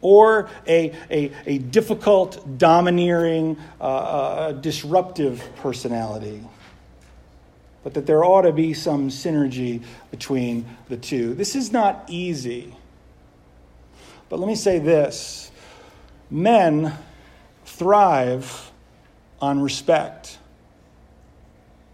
[0.00, 6.42] Or a, a, a difficult, domineering, uh, uh, disruptive personality.
[7.84, 11.34] But that there ought to be some synergy between the two.
[11.34, 12.74] This is not easy.
[14.32, 15.50] But let me say this
[16.30, 16.94] men
[17.66, 18.72] thrive
[19.42, 20.38] on respect.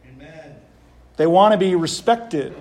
[0.09, 0.55] Amen.
[1.17, 2.55] They want to be respected.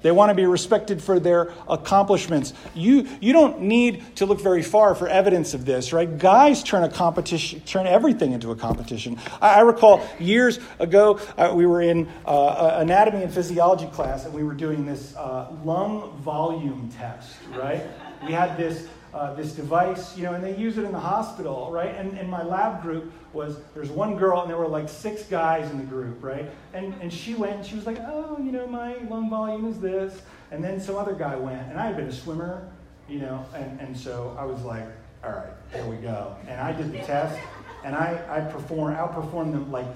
[0.00, 2.54] They want to be respected for their accomplishments.
[2.74, 6.16] You, you don't need to look very far for evidence of this, right?
[6.16, 9.18] Guys turn a competition, turn everything into a competition.
[9.42, 14.32] I, I recall years ago, uh, we were in uh, anatomy and physiology class, and
[14.32, 17.82] we were doing this uh, lung volume test, right?
[18.24, 21.70] We had this uh, this device, you know, and they use it in the hospital,
[21.70, 21.94] right?
[21.94, 25.70] And, and my lab group was there's one girl, and there were like six guys
[25.70, 26.50] in the group, right?
[26.72, 29.78] And, and she went, and she was like, oh, you know, my lung volume is
[29.80, 30.22] this.
[30.50, 32.70] And then some other guy went, and I had been a swimmer,
[33.08, 34.86] you know, and, and so I was like,
[35.24, 36.34] all right, there we go.
[36.48, 37.38] And I did the test,
[37.84, 39.86] and I, I performed, outperformed them like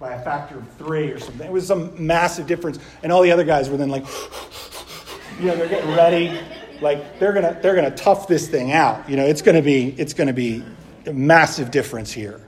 [0.00, 1.46] by a factor of three or something.
[1.46, 2.78] It was some massive difference.
[3.02, 4.04] And all the other guys were then like,
[5.38, 6.40] you know, they're getting ready.
[6.80, 9.08] Like they're gonna they're gonna tough this thing out.
[9.08, 10.64] You know, it's gonna be it's gonna be
[11.06, 12.40] a massive difference here.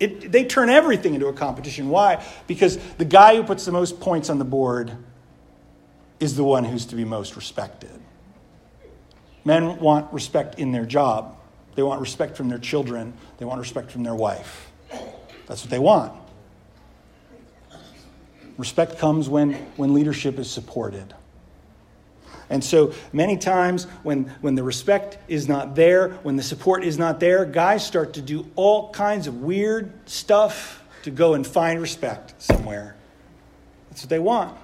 [0.00, 1.88] It, they turn everything into a competition.
[1.88, 2.24] Why?
[2.46, 4.92] Because the guy who puts the most points on the board
[6.20, 8.00] is the one who's to be most respected.
[9.44, 11.36] Men want respect in their job.
[11.74, 13.14] They want respect from their children.
[13.38, 14.70] They want respect from their wife.
[15.46, 16.12] That's what they want.
[18.56, 21.12] Respect comes when, when leadership is supported.
[22.50, 26.98] And so many times when, when the respect is not there, when the support is
[26.98, 31.80] not there, guys start to do all kinds of weird stuff to go and find
[31.80, 32.96] respect somewhere.
[33.90, 34.56] That's what they want,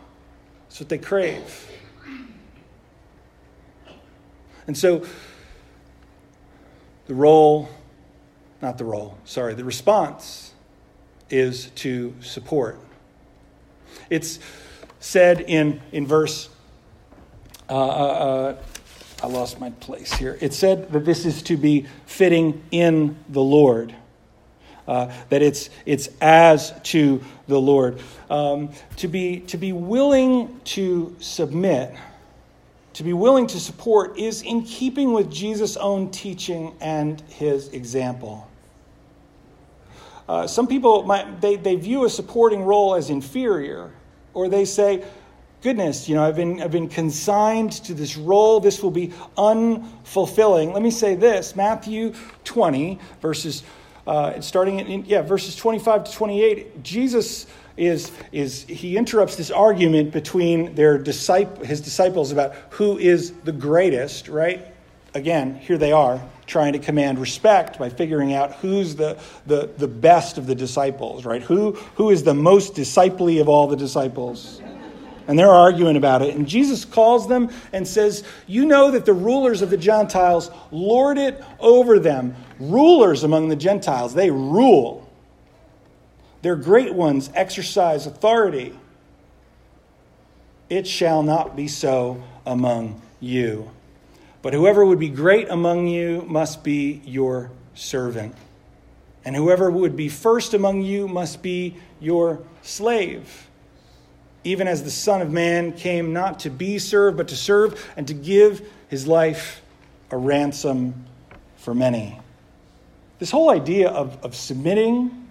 [0.68, 1.66] that's what they crave.
[4.66, 5.05] And so
[7.07, 7.68] the role,
[8.62, 10.53] not the role, sorry, the response
[11.28, 12.78] is to support.
[14.11, 14.39] It's
[15.01, 16.49] said in, in verse,
[17.71, 18.57] uh, uh, uh,
[19.23, 20.37] I lost my place here.
[20.41, 23.95] It said that this is to be fitting in the Lord.
[24.89, 28.01] Uh, that it's, it's as to the Lord.
[28.29, 31.95] Um, to, be, to be willing to submit
[32.95, 38.47] to be willing to support is in keeping with Jesus' own teaching and his example.
[40.29, 43.91] Uh, some people might, they, they view a supporting role as inferior,
[44.35, 45.05] or they say,
[45.62, 48.61] goodness, you know, I've been, I've been consigned to this role.
[48.61, 50.72] This will be unfulfilling.
[50.72, 53.62] Let me say this Matthew 20, verses,
[54.06, 57.46] uh, starting in, yeah, verses 25 to 28, Jesus
[57.76, 63.52] is, is he interrupts this argument between their disciple, his disciples about who is the
[63.52, 64.66] greatest, right?
[65.14, 69.86] Again, here they are trying to command respect by figuring out who's the, the, the
[69.86, 71.42] best of the disciples, right?
[71.42, 74.61] Who, who is the most disciply of all the disciples?
[75.31, 76.35] And they're arguing about it.
[76.35, 81.18] And Jesus calls them and says, You know that the rulers of the Gentiles lord
[81.18, 82.35] it over them.
[82.59, 85.09] Rulers among the Gentiles, they rule.
[86.43, 88.76] Their great ones exercise authority.
[90.68, 93.70] It shall not be so among you.
[94.43, 98.35] But whoever would be great among you must be your servant.
[99.24, 103.47] And whoever would be first among you must be your slave.
[104.45, 108.07] Even as the Son of Man came not to be served, but to serve and
[108.09, 109.62] to give his life
[110.11, 111.07] a ransom
[111.57, 112.18] for many.
[113.18, 115.28] This whole idea of, of submitting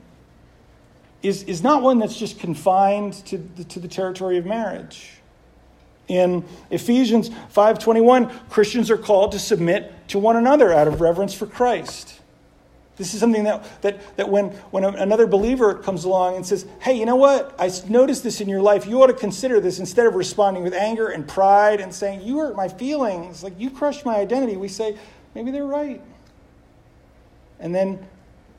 [1.23, 5.11] is, is not one that's just confined to the, to the territory of marriage.
[6.07, 11.45] In Ephesians 5:21, Christians are called to submit to one another out of reverence for
[11.45, 12.18] Christ.
[12.99, 16.93] This is something that, that, that when, when another believer comes along and says, Hey,
[16.93, 17.55] you know what?
[17.57, 18.85] I noticed this in your life.
[18.85, 22.37] You ought to consider this instead of responding with anger and pride and saying, You
[22.37, 24.55] hurt my feelings, like you crushed my identity.
[24.55, 24.95] We say,
[25.33, 26.01] Maybe they're right.
[27.59, 28.05] And then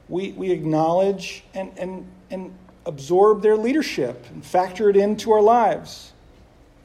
[0.09, 2.53] we, we acknowledge and, and and
[2.87, 6.13] absorb their leadership and factor it into our lives.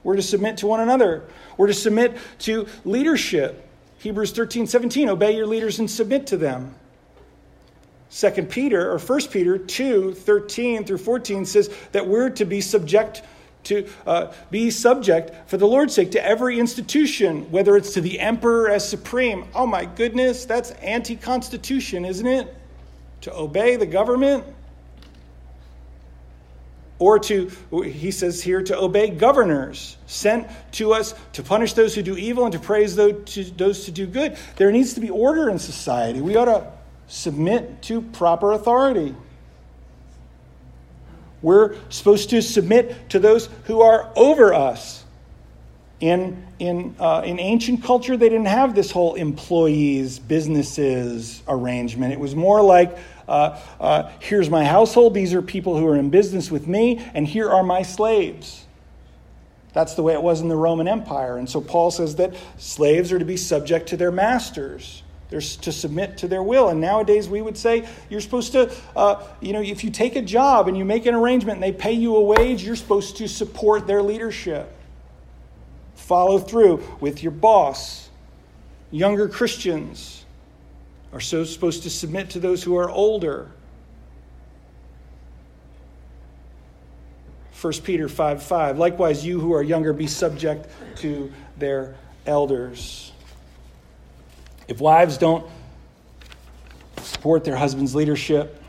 [0.04, 1.24] We're to submit to one another.
[1.58, 3.68] We're to submit to leadership.
[4.00, 6.76] Hebrews 13, 17, obey your leaders and submit to them.
[8.16, 13.24] Second Peter or First Peter 2, 13 through 14 says that we're to be subject
[13.66, 18.22] to uh, be subject for the Lord's sake to every institution, whether it's to the
[18.22, 19.44] emperor as supreme.
[19.54, 22.56] Oh my goodness, that's anti-constitution, isn't it?
[23.22, 24.46] To obey the government
[27.00, 27.52] or to,
[27.84, 32.46] he says here, to obey governors sent to us to punish those who do evil
[32.46, 34.38] and to praise those to, those to do good.
[34.56, 36.22] There needs to be order in society.
[36.22, 36.72] We ought to
[37.08, 39.16] submit to proper authority.
[41.42, 45.04] We're supposed to submit to those who are over us.
[46.02, 52.12] In, in, uh, in ancient culture, they didn't have this whole employees, businesses arrangement.
[52.12, 52.98] It was more like
[53.28, 57.28] uh, uh, here's my household, these are people who are in business with me, and
[57.28, 58.66] here are my slaves.
[59.74, 61.38] That's the way it was in the Roman Empire.
[61.38, 65.04] And so Paul says that slaves are to be subject to their masters.
[65.30, 66.70] They're to submit to their will.
[66.70, 70.22] And nowadays we would say you're supposed to, uh, you know, if you take a
[70.22, 73.28] job and you make an arrangement and they pay you a wage, you're supposed to
[73.28, 74.72] support their leadership.
[75.96, 78.10] Follow through with your boss.
[78.92, 80.24] Younger Christians
[81.12, 83.50] are so supposed to submit to those who are older.
[87.60, 88.78] 1 Peter 5 5.
[88.78, 91.96] Likewise, you who are younger, be subject to their
[92.28, 93.12] elders.
[94.68, 95.46] If wives don't
[97.02, 98.62] support their husband's leadership,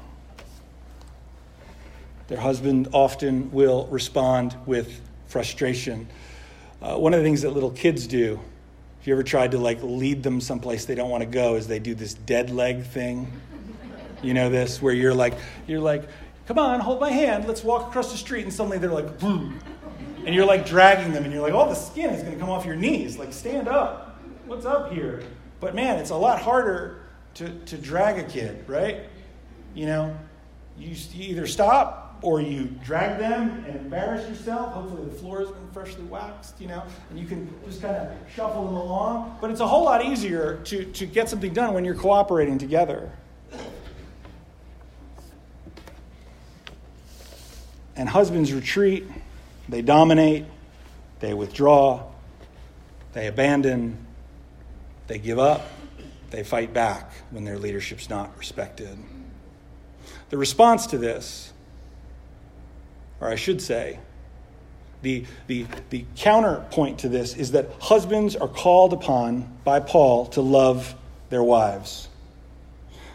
[2.29, 6.09] their husband often will respond with frustration.
[6.83, 8.41] Uh, one of the things that little kids do,
[9.01, 11.67] if you ever tried to like lead them someplace they don't want to go, is
[11.67, 13.31] they do this dead leg thing.
[14.23, 15.35] You know this, where you're like,
[15.67, 16.09] you're like,
[16.47, 19.61] come on, hold my hand, let's walk across the street, and suddenly they're like, boom.
[20.25, 22.51] And you're like dragging them, and you're like, oh, the skin is going to come
[22.51, 23.17] off your knees.
[23.17, 24.21] Like, stand up.
[24.47, 25.23] What's up here?
[25.67, 27.01] But man, it's a lot harder
[27.35, 29.01] to, to drag a kid, right?
[29.75, 30.17] You know,
[30.79, 34.75] you, you either stop or you drag them and embarrass yourself.
[34.75, 38.13] Hopefully, the floor has been freshly waxed, you know, and you can just kind of
[38.33, 39.39] shuffle them along.
[39.41, 43.11] But it's a whole lot easier to, to get something done when you're cooperating together.
[47.97, 49.05] And husbands retreat,
[49.69, 50.45] they dominate,
[51.19, 52.05] they withdraw,
[53.15, 54.06] they abandon,
[55.07, 55.67] they give up,
[56.31, 58.99] they fight back when their leadership's not respected.
[60.31, 61.53] The response to this
[63.21, 63.99] or I should say,
[65.03, 70.41] the, the, the counterpoint to this is that husbands are called upon by Paul to
[70.41, 70.95] love
[71.31, 72.09] their wives.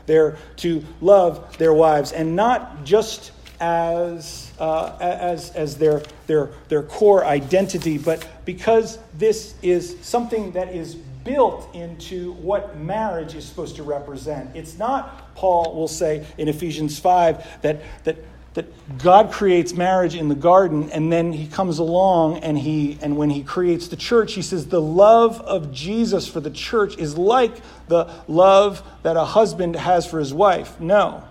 [0.06, 6.84] They're to love their wives, and not just as, uh, as, as their, their, their
[6.84, 13.76] core identity, but because this is something that is built into what marriage is supposed
[13.78, 14.56] to represent.
[14.56, 18.18] It's not, Paul will say in Ephesians 5, that, that
[18.54, 23.16] that God creates marriage in the garden and then he comes along and he and
[23.16, 27.18] when he creates the church he says the love of Jesus for the church is
[27.18, 27.54] like
[27.88, 30.80] the love that a husband has for his wife.
[30.82, 31.24] No.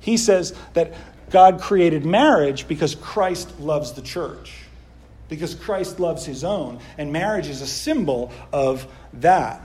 [0.00, 0.94] He says that
[1.28, 4.54] God created marriage because Christ loves the church.
[5.28, 9.60] Because Christ loves his own and marriage is a symbol of that.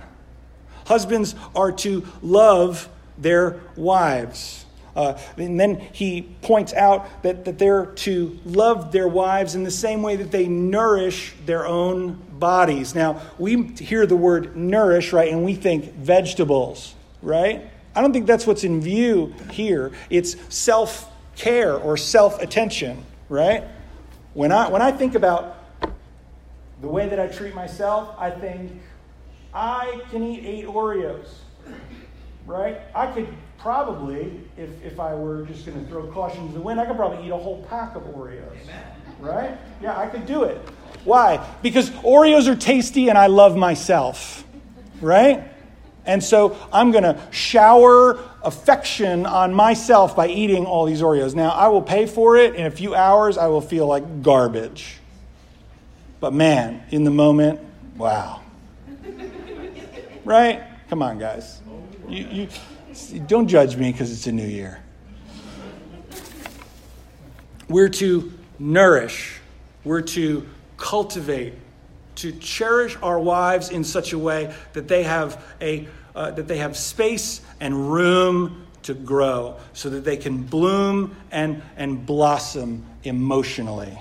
[0.86, 4.66] Husbands are to love their wives.
[4.96, 9.72] Uh, and then he points out that, that they're to love their wives in the
[9.72, 12.94] same way that they nourish their own bodies.
[12.94, 17.68] Now, we hear the word nourish, right, and we think vegetables, right?
[17.96, 19.92] I don't think that's what's in view here.
[20.10, 23.64] It's self care or self attention, right?
[24.34, 25.58] When I, when I think about
[26.82, 28.82] the way that I treat myself, I think
[29.54, 31.28] I can eat eight Oreos,
[32.48, 32.80] right?
[32.96, 33.28] I could
[33.60, 36.98] probably, if, if I were just going to throw caution to the wind, I could
[36.98, 38.58] probably eat a whole pack of Oreos.
[39.20, 39.58] Right?
[39.82, 40.58] Yeah, I could do it.
[41.06, 41.46] Why?
[41.62, 44.46] Because Oreos are tasty and I love myself.
[45.00, 45.53] Right?
[46.06, 51.34] And so I'm going to shower affection on myself by eating all these Oreos.
[51.34, 52.56] Now, I will pay for it.
[52.56, 54.98] In a few hours, I will feel like garbage.
[56.20, 57.60] But man, in the moment,
[57.98, 58.42] wow.
[60.26, 60.64] Right?
[60.90, 61.62] Come on, guys.
[62.08, 64.80] You, you, don't judge me because it's a new year.
[67.70, 69.40] We're to nourish,
[69.84, 70.48] we're to
[70.78, 71.54] cultivate,
[72.24, 76.58] to cherish our wives in such a way that they have a uh, that they
[76.58, 83.98] have space and room to grow so that they can bloom and, and blossom emotionally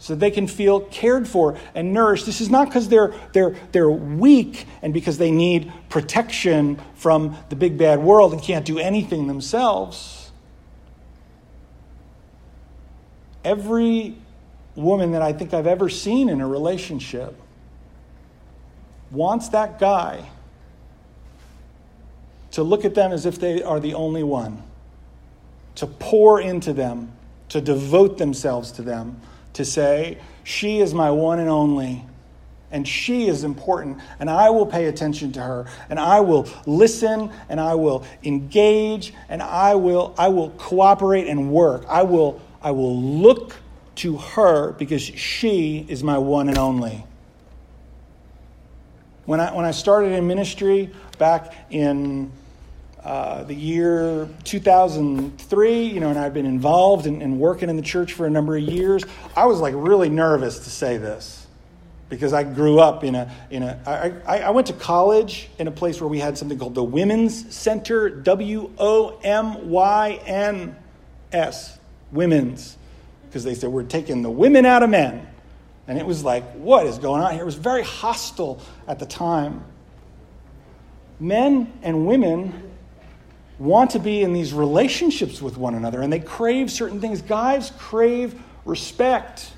[0.00, 2.24] so they can feel cared for and nourished.
[2.24, 7.56] This is not because they're, they're, they're weak and because they need protection from the
[7.56, 10.30] big bad world and can't do anything themselves.
[13.44, 14.16] Every
[14.76, 17.34] woman that I think I've ever seen in a relationship
[19.10, 20.28] wants that guy
[22.52, 24.62] to look at them as if they are the only one,
[25.76, 27.12] to pour into them,
[27.48, 29.20] to devote themselves to them
[29.54, 32.04] to say, She is my one and only,
[32.70, 37.30] and she is important, and I will pay attention to her, and I will listen,
[37.48, 41.84] and I will engage, and I will, I will cooperate and work.
[41.88, 43.56] I will, I will look
[44.00, 47.04] to her because she is my one and only.
[49.26, 52.32] When I, when I started in ministry back in
[53.04, 57.76] uh, the year 2003, you know, and I've been involved and in, in working in
[57.76, 59.04] the church for a number of years.
[59.36, 61.46] I was like really nervous to say this
[62.08, 63.80] because I grew up in a in a.
[64.26, 67.54] I, I went to college in a place where we had something called the Women's
[67.54, 70.76] Center, W O M Y N
[71.32, 71.78] S,
[72.12, 72.76] women's,
[73.30, 75.24] because they said we're taking the women out of men,
[75.86, 77.42] and it was like, what is going on here?
[77.42, 79.64] It was very hostile at the time.
[81.20, 82.70] men and women
[83.58, 87.20] want to be in these relationships with one another and they crave certain things.
[87.20, 89.52] Guys crave respect,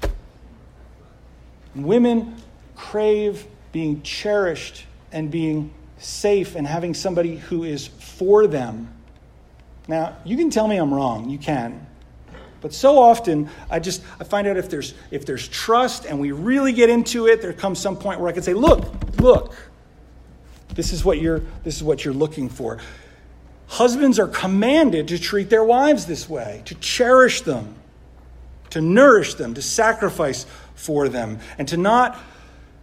[1.74, 2.36] women
[2.74, 8.92] crave being cherished and being safe and having somebody who is for them.
[9.86, 11.86] Now, you can tell me I'm wrong, you can.
[12.62, 16.30] But so often, I just I find out if there's if there's trust and we
[16.30, 18.86] really get into it, there comes some point where I can say, "Look,
[19.20, 19.54] look.
[20.74, 22.78] This is what you're this is what you're looking for."
[23.66, 27.74] Husbands are commanded to treat their wives this way, to cherish them,
[28.70, 32.18] to nourish them, to sacrifice for them, and to not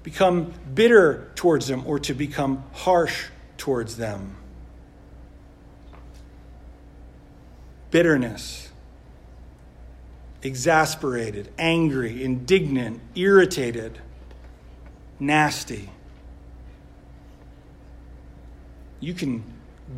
[0.04, 3.26] become bitter towards them or to become harsh
[3.58, 4.36] towards them.
[7.92, 8.69] Bitterness,
[10.42, 14.00] exasperated, angry, indignant, irritated,
[15.20, 15.90] nasty.
[19.00, 19.44] You can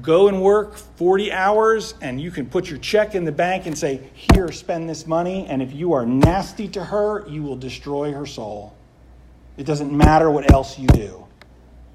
[0.01, 3.77] go and work 40 hours and you can put your check in the bank and
[3.77, 5.45] say, Here, spend this money.
[5.47, 8.75] And if you are nasty to her, you will destroy her soul.
[9.57, 11.27] It doesn't matter what else you do.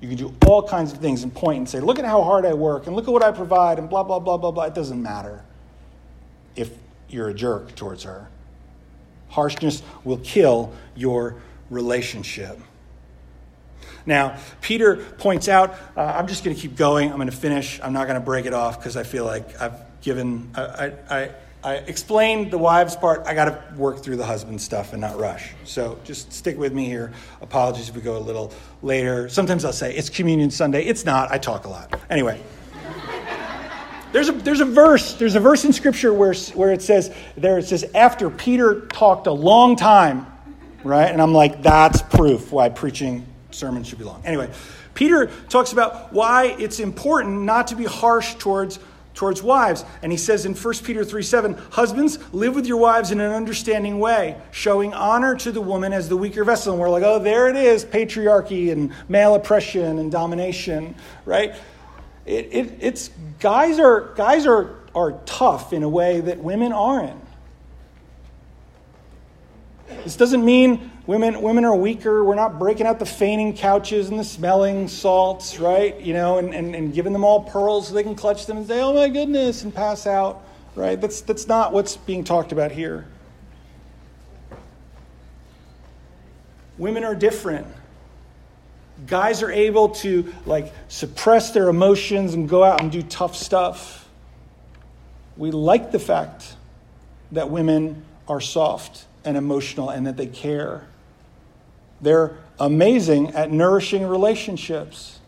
[0.01, 2.45] You can do all kinds of things and point and say, Look at how hard
[2.45, 4.65] I work and look at what I provide and blah, blah, blah, blah, blah.
[4.65, 5.45] It doesn't matter
[6.55, 6.71] if
[7.09, 8.29] you're a jerk towards her.
[9.29, 11.37] Harshness will kill your
[11.71, 12.59] relationship.
[14.07, 17.11] Now, Peter points out, uh, I'm just going to keep going.
[17.11, 17.81] I'm going to finish.
[17.83, 21.31] I'm not going to break it off because I feel like I've given, I, I,
[21.65, 23.27] I explained the wives part.
[23.27, 25.53] I got to work through the husband stuff and not rush.
[25.65, 27.13] So just stick with me here.
[27.41, 28.53] Apologies if we go a little
[28.83, 29.29] later.
[29.29, 30.85] Sometimes I'll say, it's Communion Sunday.
[30.85, 31.33] It's not.
[31.33, 32.01] I talk a lot.
[32.09, 32.41] Anyway.
[34.13, 37.59] There's a, there's a verse, there's a verse in Scripture where, where it says, there
[37.59, 40.27] it says, after Peter talked a long time,
[40.85, 41.11] right?
[41.11, 44.23] And I'm like, that's proof why preaching sermons should be long.
[44.25, 44.51] Anyway,
[44.95, 48.79] Peter talks about why it's important not to be harsh towards
[49.17, 49.85] towards wives.
[50.03, 53.33] And he says in 1 Peter 3 7, Husbands, live with your wives in an
[53.33, 56.75] understanding way, showing honor to the woman as the weaker vessel.
[56.75, 60.95] And we're like, oh, there it is patriarchy and male oppression and domination,
[61.25, 61.57] right?
[62.27, 67.23] It, it, it's guys are guys are are tough in a way that women aren't.
[70.03, 72.25] This doesn't mean women women are weaker.
[72.25, 75.99] We're not breaking out the fainting couches and the smelling salts, right?
[76.01, 78.67] You know, and, and, and giving them all pearls so they can clutch them and
[78.67, 80.43] say, oh my goodness, and pass out.
[80.75, 81.01] Right?
[81.01, 83.07] That's that's not what's being talked about here.
[86.77, 87.67] Women are different
[89.07, 94.09] guys are able to like suppress their emotions and go out and do tough stuff.
[95.37, 96.55] We like the fact
[97.33, 100.87] that women are soft and emotional and that they care.
[102.01, 105.19] They're amazing at nourishing relationships.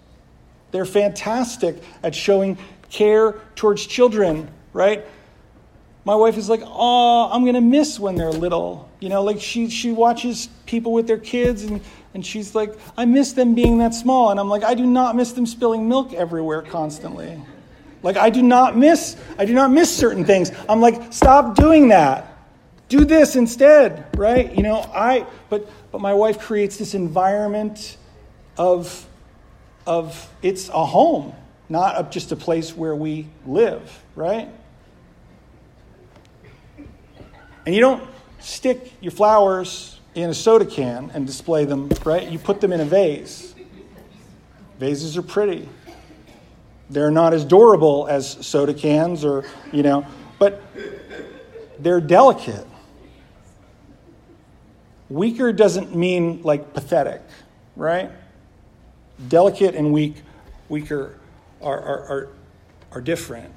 [0.70, 2.58] They're fantastic at showing
[2.90, 5.04] care towards children, right?
[6.08, 8.88] My wife is like, oh, I'm going to miss when they're little.
[8.98, 11.82] You know, like she, she watches people with their kids and
[12.14, 14.30] and she's like, I miss them being that small.
[14.30, 17.38] And I'm like, I do not miss them spilling milk everywhere constantly.
[18.02, 20.50] Like I do not miss, I do not miss certain things.
[20.66, 22.38] I'm like, stop doing that.
[22.88, 24.50] Do this instead, right?
[24.56, 27.98] You know, I but but my wife creates this environment
[28.56, 29.06] of
[29.86, 31.34] of it's a home,
[31.68, 34.48] not just a place where we live, right?
[37.68, 38.08] And you don't
[38.38, 42.26] stick your flowers in a soda can and display them, right?
[42.26, 43.54] You put them in a vase.
[44.78, 45.68] Vases are pretty.
[46.88, 50.06] They're not as durable as soda cans or, you know,
[50.38, 50.62] but
[51.78, 52.66] they're delicate.
[55.10, 57.20] Weaker doesn't mean like pathetic,
[57.76, 58.10] right?
[59.28, 60.22] Delicate and weak,
[60.70, 61.18] weaker
[61.60, 62.28] are, are, are,
[62.92, 63.52] are different.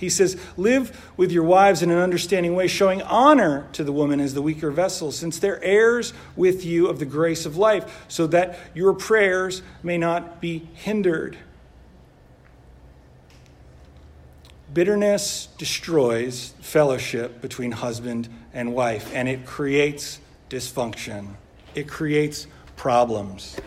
[0.00, 4.18] He says, Live with your wives in an understanding way, showing honor to the woman
[4.18, 8.26] as the weaker vessel, since they're heirs with you of the grace of life, so
[8.28, 11.36] that your prayers may not be hindered.
[14.72, 21.34] Bitterness destroys fellowship between husband and wife, and it creates dysfunction.
[21.74, 22.46] It creates
[22.76, 23.60] problems.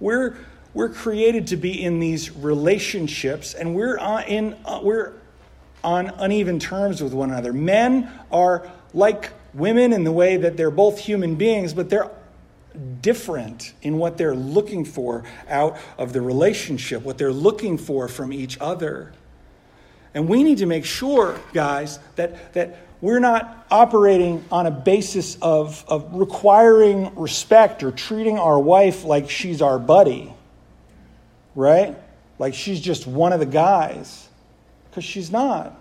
[0.00, 0.38] We're,
[0.74, 5.12] we're created to be in these relationships, and we're, in, uh, we're
[5.82, 7.52] on uneven terms with one another.
[7.52, 12.10] Men are like women in the way that they're both human beings, but they're
[13.00, 18.32] different in what they're looking for out of the relationship, what they're looking for from
[18.32, 19.12] each other.
[20.14, 25.36] And we need to make sure, guys, that, that we're not operating on a basis
[25.42, 30.32] of, of requiring respect or treating our wife like she's our buddy,
[31.54, 31.96] right?
[32.38, 34.27] like she's just one of the guys,
[34.98, 35.80] because she's not.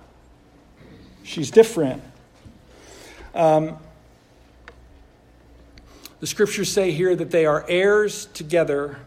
[1.24, 2.04] She's different.
[3.34, 3.80] Um,
[6.20, 9.00] the scriptures say here that they are heirs together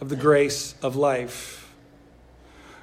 [0.00, 1.70] of the grace of life.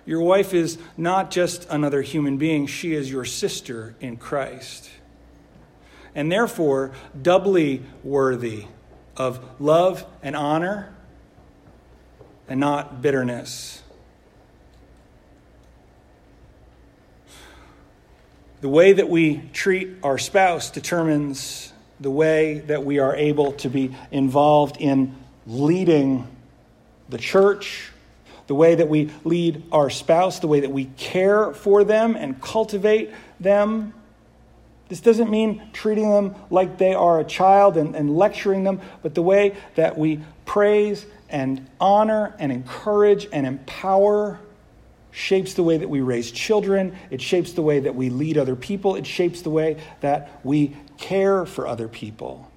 [0.06, 4.92] Your wife is not just another human being, she is your sister in Christ.
[6.14, 8.66] And therefore, doubly worthy
[9.18, 10.94] of love and honor
[12.48, 13.83] and not bitterness.
[18.64, 23.70] The way that we treat our spouse determines the way that we are able to
[23.70, 26.26] be involved in leading
[27.10, 27.92] the church,
[28.48, 32.42] the way that we lead our spouse, the way that we care for them and
[32.42, 33.94] cultivate them.
[34.88, 39.14] This doesn't mean treating them like they are a child and, and lecturing them, but
[39.14, 44.40] the way that we praise and honor and encourage and empower
[45.14, 46.98] shapes the way that we raise children.
[47.12, 48.96] It shapes the way that we lead other people.
[48.96, 52.50] It shapes the way that we care for other people.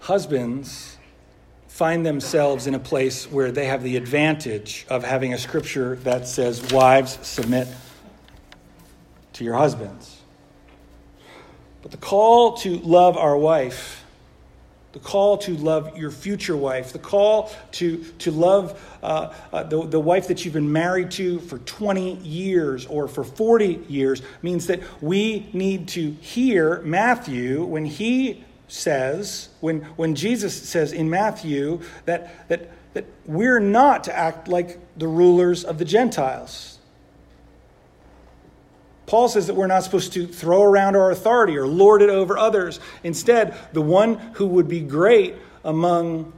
[0.00, 0.98] Husbands
[1.68, 6.26] find themselves in a place where they have the advantage of having a scripture that
[6.26, 7.68] says, Wives, submit
[9.34, 10.18] to your husbands.
[11.80, 13.99] But the call to love our wife
[14.92, 19.86] the call to love your future wife, the call to, to love uh, uh, the,
[19.86, 24.66] the wife that you've been married to for 20 years or for 40 years means
[24.66, 31.80] that we need to hear Matthew when he says, when, when Jesus says in Matthew
[32.06, 36.79] that, that, that we're not to act like the rulers of the Gentiles.
[39.10, 42.38] Paul says that we're not supposed to throw around our authority or lord it over
[42.38, 42.78] others.
[43.02, 45.34] Instead, the one who would be great
[45.64, 46.32] among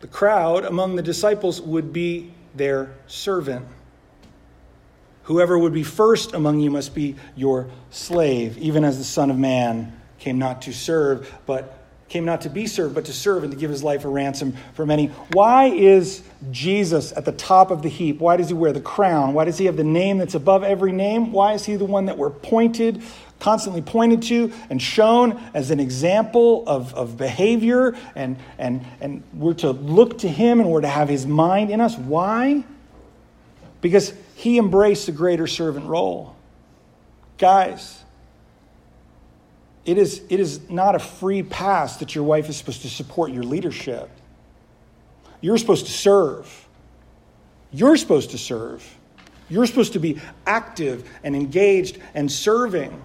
[0.00, 3.64] the crowd, among the disciples, would be their servant.
[5.22, 9.38] Whoever would be first among you must be your slave, even as the Son of
[9.38, 11.79] Man came not to serve, but
[12.10, 14.54] came not to be served, but to serve and to give his life a ransom
[14.74, 15.06] for many.
[15.32, 18.18] Why is Jesus at the top of the heap?
[18.18, 19.32] Why does he wear the crown?
[19.32, 21.32] Why does he have the name that's above every name?
[21.32, 23.00] Why is he the one that we're pointed,
[23.38, 27.96] constantly pointed to and shown as an example of, of behavior?
[28.16, 31.80] And, and, and we're to look to him and we're to have his mind in
[31.80, 31.96] us.
[31.96, 32.64] Why?
[33.80, 36.34] Because he embraced the greater servant role.
[37.38, 37.99] Guys,
[39.90, 43.32] it is, it is not a free pass that your wife is supposed to support
[43.32, 44.08] your leadership.
[45.40, 46.68] You're supposed to serve.
[47.72, 48.88] You're supposed to serve.
[49.48, 53.02] You're supposed to be active and engaged and serving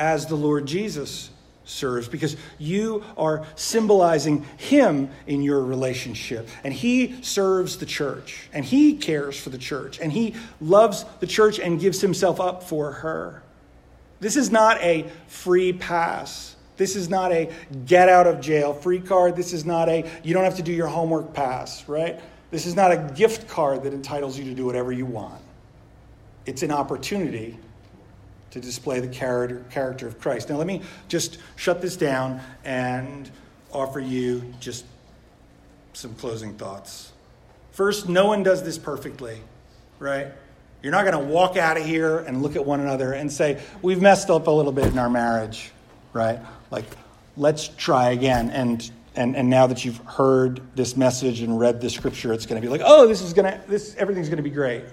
[0.00, 1.30] as the Lord Jesus
[1.64, 6.48] serves because you are symbolizing him in your relationship.
[6.64, 11.28] And he serves the church and he cares for the church and he loves the
[11.28, 13.44] church and gives himself up for her.
[14.20, 16.56] This is not a free pass.
[16.76, 17.50] This is not a
[17.84, 19.36] get out of jail free card.
[19.36, 22.20] This is not a you don't have to do your homework pass, right?
[22.50, 25.40] This is not a gift card that entitles you to do whatever you want.
[26.46, 27.58] It's an opportunity
[28.50, 30.48] to display the character, character of Christ.
[30.48, 33.30] Now, let me just shut this down and
[33.72, 34.84] offer you just
[35.92, 37.12] some closing thoughts.
[37.72, 39.38] First, no one does this perfectly,
[39.98, 40.28] right?
[40.82, 43.62] You're not going to walk out of here and look at one another and say,
[43.82, 45.72] We've messed up a little bit in our marriage,
[46.12, 46.40] right?
[46.70, 46.86] Like,
[47.36, 48.50] let's try again.
[48.50, 52.60] And, and, and now that you've heard this message and read this scripture, it's going
[52.60, 54.84] to be like, Oh, this is going to, this, everything's going to be great.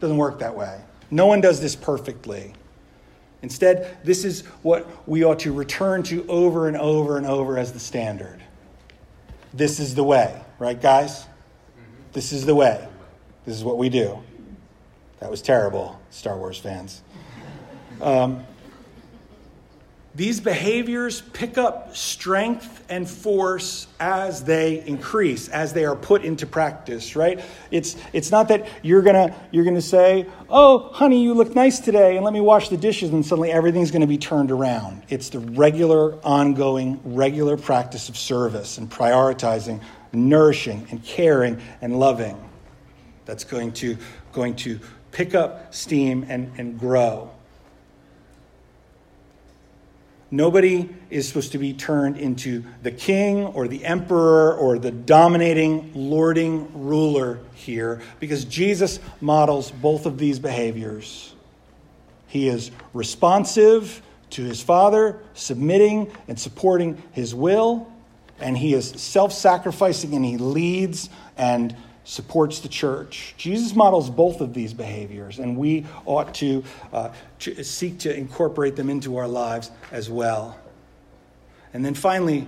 [0.00, 0.80] Doesn't work that way.
[1.10, 2.54] No one does this perfectly.
[3.42, 7.72] Instead, this is what we ought to return to over and over and over as
[7.72, 8.40] the standard.
[9.52, 11.26] This is the way, right, guys?
[12.12, 12.88] This is the way.
[13.44, 14.22] This is what we do.
[15.22, 17.00] That was terrible, Star Wars fans.
[18.00, 18.44] Um,
[20.16, 26.44] these behaviors pick up strength and force as they increase, as they are put into
[26.44, 27.40] practice, right?
[27.70, 32.16] It's, it's not that you're going you're gonna say, Oh, honey, you look nice today,
[32.16, 35.04] and let me wash the dishes, and suddenly everything's going to be turned around.
[35.08, 42.36] It's the regular, ongoing, regular practice of service and prioritizing, nourishing, and caring and loving
[43.24, 43.96] that's going to,
[44.32, 44.80] going to
[45.12, 47.30] pick up steam and, and grow.
[50.30, 55.92] Nobody is supposed to be turned into the king or the emperor or the dominating,
[55.94, 61.34] lording ruler here because Jesus models both of these behaviors.
[62.28, 64.00] He is responsive
[64.30, 67.92] to his Father, submitting and supporting his will,
[68.40, 73.34] and he is self sacrificing and he leads and supports the church.
[73.36, 78.90] Jesus models both of these behaviors, and we ought to uh, seek to incorporate them
[78.90, 80.58] into our lives as well.
[81.72, 82.46] And then finally,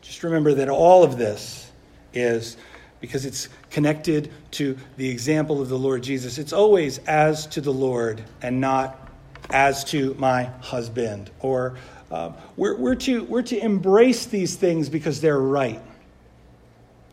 [0.00, 1.70] just remember that all of this
[2.14, 2.56] is
[3.00, 6.38] because it's connected to the example of the Lord Jesus.
[6.38, 9.08] It's always as to the Lord and not
[9.50, 11.30] as to my husband.
[11.40, 11.76] Or
[12.10, 15.80] uh, we're, we're, to, we're to embrace these things because they're right,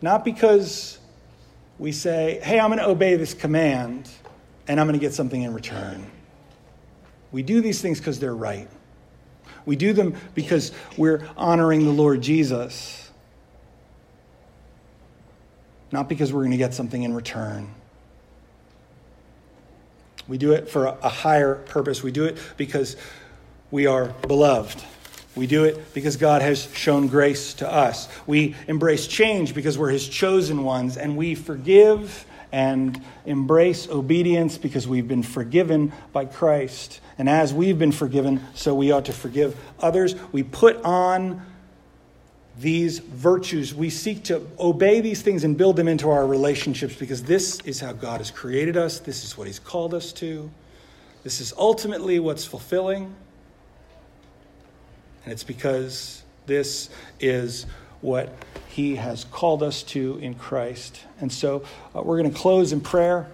[0.02, 1.00] not because
[1.78, 4.10] we say, hey, I'm going to obey this command
[4.68, 6.06] and I'm going to get something in return.
[7.32, 8.70] We do these things because they're right.
[9.66, 13.12] We do them because we're honoring the Lord Jesus,
[15.92, 17.74] not because we're going to get something in return.
[20.28, 22.02] We do it for a higher purpose.
[22.02, 22.96] We do it because
[23.70, 24.84] we are beloved.
[25.36, 28.08] We do it because God has shown grace to us.
[28.26, 34.88] We embrace change because we're His chosen ones, and we forgive and embrace obedience because
[34.88, 37.02] we've been forgiven by Christ.
[37.18, 40.16] And as we've been forgiven, so we ought to forgive others.
[40.32, 41.46] We put on
[42.58, 43.76] these virtues.
[43.76, 47.82] We seek to obey these things and build them into our relationships because this is
[47.82, 49.00] how God has created us.
[49.00, 50.50] This is what He's called us to.
[51.24, 53.14] This is ultimately what's fulfilling.
[55.26, 57.66] And it's because this is
[58.02, 58.32] what
[58.70, 61.02] he has called us to in Christ.
[61.20, 61.64] And so
[61.96, 63.28] uh, we're going to close in prayer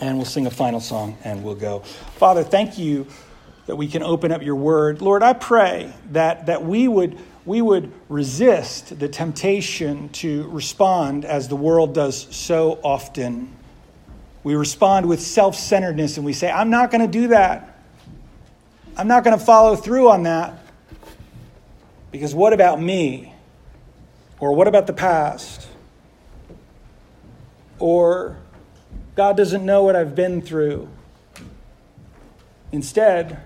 [0.00, 1.80] and we'll sing a final song and we'll go.
[1.80, 3.06] Father, thank you
[3.66, 5.02] that we can open up your word.
[5.02, 11.48] Lord, I pray that, that we, would, we would resist the temptation to respond as
[11.48, 13.54] the world does so often.
[14.42, 17.73] We respond with self centeredness and we say, I'm not going to do that.
[18.96, 20.58] I'm not going to follow through on that.
[22.12, 23.34] Because what about me?
[24.38, 25.66] Or what about the past?
[27.78, 28.36] Or
[29.16, 30.88] God doesn't know what I've been through.
[32.70, 33.40] Instead,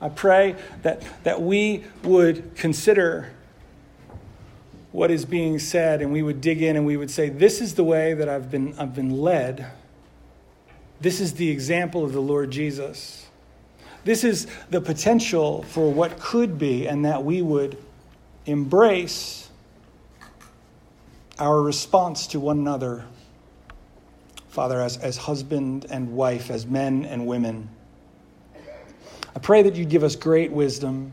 [0.00, 3.32] I pray that, that we would consider
[4.92, 7.74] what is being said and we would dig in and we would say, This is
[7.74, 9.66] the way that I've been, I've been led.
[11.00, 13.23] This is the example of the Lord Jesus.
[14.04, 17.78] This is the potential for what could be, and that we would
[18.46, 19.48] embrace
[21.38, 23.06] our response to one another,
[24.48, 27.68] Father, as, as husband and wife, as men and women.
[29.34, 31.12] I pray that you'd give us great wisdom.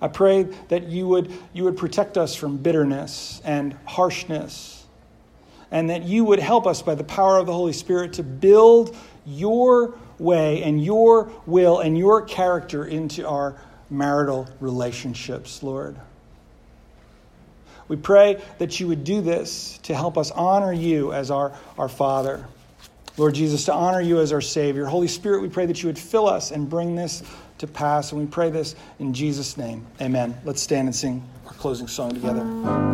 [0.00, 4.84] I pray that you would, you would protect us from bitterness and harshness,
[5.70, 8.96] and that you would help us by the power of the Holy Spirit to build
[9.24, 13.60] your way and your will and your character into our
[13.90, 15.96] marital relationships, Lord.
[17.88, 21.88] We pray that you would do this to help us honor you as our, our
[21.88, 22.46] Father.
[23.18, 24.86] Lord Jesus, to honor you as our Savior.
[24.86, 27.22] Holy Spirit, we pray that you would fill us and bring this
[27.58, 28.12] to pass.
[28.12, 29.86] And we pray this in Jesus' name.
[30.00, 30.40] Amen.
[30.44, 32.92] Let's stand and sing our closing song together.